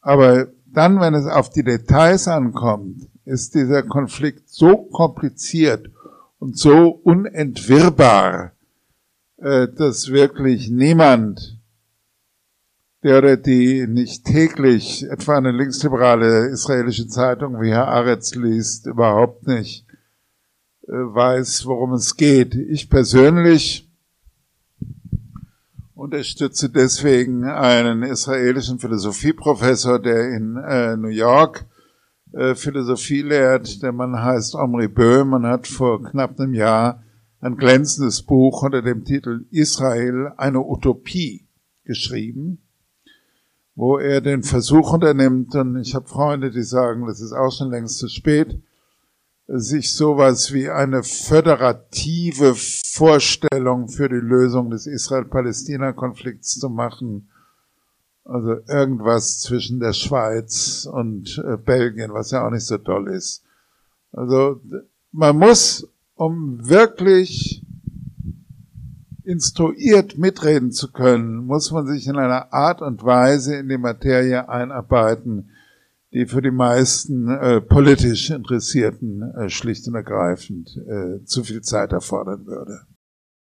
Aber 0.01 0.49
dann, 0.67 1.01
wenn 1.01 1.15
es 1.15 1.27
auf 1.27 1.51
die 1.51 1.65
Details 1.65 2.29
ankommt, 2.29 3.09
ist 3.25 3.55
dieser 3.55 3.83
Konflikt 3.83 4.49
so 4.49 4.77
kompliziert 4.77 5.91
und 6.39 6.57
so 6.57 6.89
unentwirrbar, 6.89 8.53
äh, 9.37 9.69
dass 9.69 10.11
wirklich 10.11 10.71
niemand 10.71 11.59
der 13.03 13.19
oder 13.19 13.37
die 13.37 13.87
nicht 13.87 14.27
täglich 14.27 15.05
etwa 15.09 15.39
eine 15.39 15.53
linksliberale 15.53 16.49
israelische 16.49 17.09
Zeitung 17.09 17.61
wie 17.61 17.71
Herr 17.71 17.89
Aretz 17.89 18.35
liest, 18.35 18.87
überhaupt 18.87 19.47
nicht 19.47 19.87
äh, 20.83 20.93
weiß, 20.93 21.67
worum 21.67 21.95
es 21.95 22.17
geht. 22.17 22.55
Ich 22.55 22.91
persönlich 22.91 23.90
unterstütze 26.01 26.71
deswegen 26.71 27.45
einen 27.45 28.03
israelischen 28.03 28.79
Philosophieprofessor, 28.79 30.01
der 30.01 30.31
in 30.31 30.57
äh, 30.57 30.97
New 30.97 31.09
York 31.09 31.67
äh, 32.33 32.55
Philosophie 32.55 33.23
lehrt. 33.23 33.83
Der 33.83 33.93
Mann 33.93 34.23
heißt 34.23 34.55
Omri 34.55 34.89
Böhm 34.89 35.33
und 35.33 35.47
hat 35.47 35.67
vor 35.67 36.03
knapp 36.03 36.41
einem 36.41 36.55
Jahr 36.55 37.03
ein 37.41 37.57
glänzendes 37.57 38.23
Buch 38.23 38.63
unter 38.63 38.83
dem 38.83 39.05
Titel 39.05 39.45
Israel, 39.51 40.33
eine 40.37 40.61
Utopie 40.61 41.47
geschrieben 41.85 42.59
wo 43.81 43.97
er 43.97 44.21
den 44.21 44.43
Versuch 44.43 44.93
unternimmt, 44.93 45.55
und 45.55 45.81
ich 45.81 45.95
habe 45.95 46.07
Freunde, 46.07 46.51
die 46.51 46.63
sagen, 46.63 47.07
das 47.07 47.23
ist 47.23 47.33
auch 47.33 47.51
schon 47.51 47.71
längst 47.71 47.97
zu 47.97 48.09
spät, 48.09 48.61
sich 49.53 49.95
sowas 49.95 50.53
wie 50.53 50.69
eine 50.69 51.03
föderative 51.03 52.55
Vorstellung 52.55 53.89
für 53.89 54.09
die 54.09 54.15
Lösung 54.15 54.71
des 54.71 54.87
Israel-Palästina-Konflikts 54.87 56.59
zu 56.59 56.69
machen. 56.69 57.31
Also 58.25 58.59
irgendwas 58.69 59.41
zwischen 59.41 59.81
der 59.81 59.93
Schweiz 59.93 60.89
und 60.91 61.43
äh, 61.45 61.57
Belgien, 61.57 62.13
was 62.13 62.31
ja 62.31 62.47
auch 62.47 62.51
nicht 62.51 62.67
so 62.67 62.79
toll 62.79 63.09
ist. 63.09 63.43
Also 64.13 64.61
man 65.11 65.37
muss, 65.37 65.89
um 66.15 66.69
wirklich 66.69 67.65
instruiert 69.25 70.17
mitreden 70.17 70.71
zu 70.71 70.93
können, 70.93 71.47
muss 71.47 71.73
man 71.73 71.87
sich 71.87 72.07
in 72.07 72.17
einer 72.17 72.53
Art 72.53 72.83
und 72.83 73.03
Weise 73.05 73.57
in 73.57 73.69
die 73.69 73.79
Materie 73.79 74.49
einarbeiten, 74.49 75.51
die 76.13 76.27
für 76.27 76.43
die 76.43 76.51
meisten 76.51 77.29
äh, 77.29 77.61
politisch 77.61 78.31
Interessierten 78.31 79.23
äh, 79.23 79.49
schlicht 79.49 79.87
und 79.87 79.95
ergreifend 79.95 80.77
äh, 80.77 81.25
zu 81.25 81.45
viel 81.45 81.63
Zeit 81.63 81.93
erfordern 81.93 82.47
würde. 82.47 82.81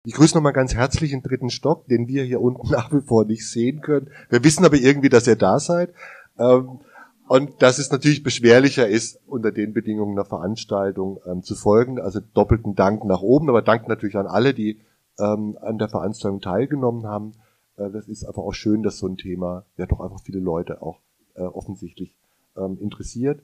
Ich 0.05 0.15
grüße 0.15 0.35
nochmal 0.35 0.53
ganz 0.53 0.75
herzlich 0.75 1.11
den 1.11 1.23
dritten 1.23 1.51
Stock, 1.51 1.87
den 1.87 2.09
wir 2.09 2.25
hier 2.25 2.41
unten 2.41 2.69
nach 2.71 2.93
wie 2.93 3.01
vor 3.01 3.25
nicht 3.25 3.49
sehen 3.49 3.81
können. 3.81 4.11
Wir 4.31 4.45
wissen 4.45 4.65
aber 4.65 4.77
irgendwie, 4.77 5.09
dass 5.09 5.27
ihr 5.27 5.37
da 5.37 5.59
seid. 5.59 5.93
Ähm, 6.39 6.81
und 7.29 7.63
dass 7.63 7.79
es 7.79 7.91
natürlich 7.91 8.23
beschwerlicher 8.23 8.87
ist, 8.87 9.19
unter 9.27 9.53
den 9.53 9.73
Bedingungen 9.73 10.19
einer 10.19 10.27
Veranstaltung 10.27 11.21
ähm, 11.25 11.43
zu 11.43 11.55
folgen. 11.55 12.01
Also 12.01 12.21
doppelten 12.21 12.75
Dank 12.75 13.05
nach 13.05 13.23
oben, 13.23 13.49
aber 13.49 13.63
Dank 13.63 13.89
natürlich 13.89 14.17
an 14.17 14.27
alle, 14.27 14.55
die 14.55 14.81
ähm, 15.19 15.57
an 15.61 15.79
der 15.79 15.89
Veranstaltung 15.89 16.41
teilgenommen 16.41 17.07
haben. 17.07 17.33
Äh, 17.77 17.91
das 17.91 18.09
ist 18.09 18.25
einfach 18.25 18.43
auch 18.43 18.53
schön, 18.53 18.83
dass 18.83 18.99
so 18.99 19.07
ein 19.07 19.17
Thema 19.17 19.65
ja 19.77 19.87
doch 19.87 20.01
einfach 20.01 20.21
viele 20.23 20.41
Leute 20.41 20.83
auch 20.83 21.01
äh, 21.35 21.43
offensichtlich 21.43 22.15
ähm, 22.57 22.79
interessiert. 22.81 23.43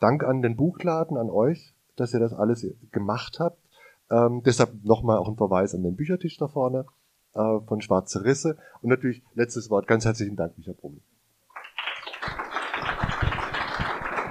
Dank 0.00 0.24
an 0.24 0.42
den 0.42 0.56
Buchladen, 0.56 1.16
an 1.16 1.30
euch, 1.30 1.74
dass 1.96 2.12
ihr 2.12 2.20
das 2.20 2.32
alles 2.32 2.66
gemacht 2.92 3.38
habt. 3.40 3.58
Ähm, 4.10 4.42
deshalb 4.44 4.84
nochmal 4.84 5.18
auch 5.18 5.28
ein 5.28 5.36
Verweis 5.36 5.74
an 5.74 5.82
den 5.82 5.96
Büchertisch 5.96 6.36
da 6.36 6.48
vorne 6.48 6.86
äh, 7.34 7.60
von 7.66 7.80
Schwarze 7.80 8.24
Risse. 8.24 8.58
Und 8.82 8.90
natürlich 8.90 9.22
letztes 9.34 9.70
Wort, 9.70 9.86
ganz 9.86 10.04
herzlichen 10.04 10.36
Dank, 10.36 10.56
Michael 10.56 10.76
Brummel. 10.76 11.00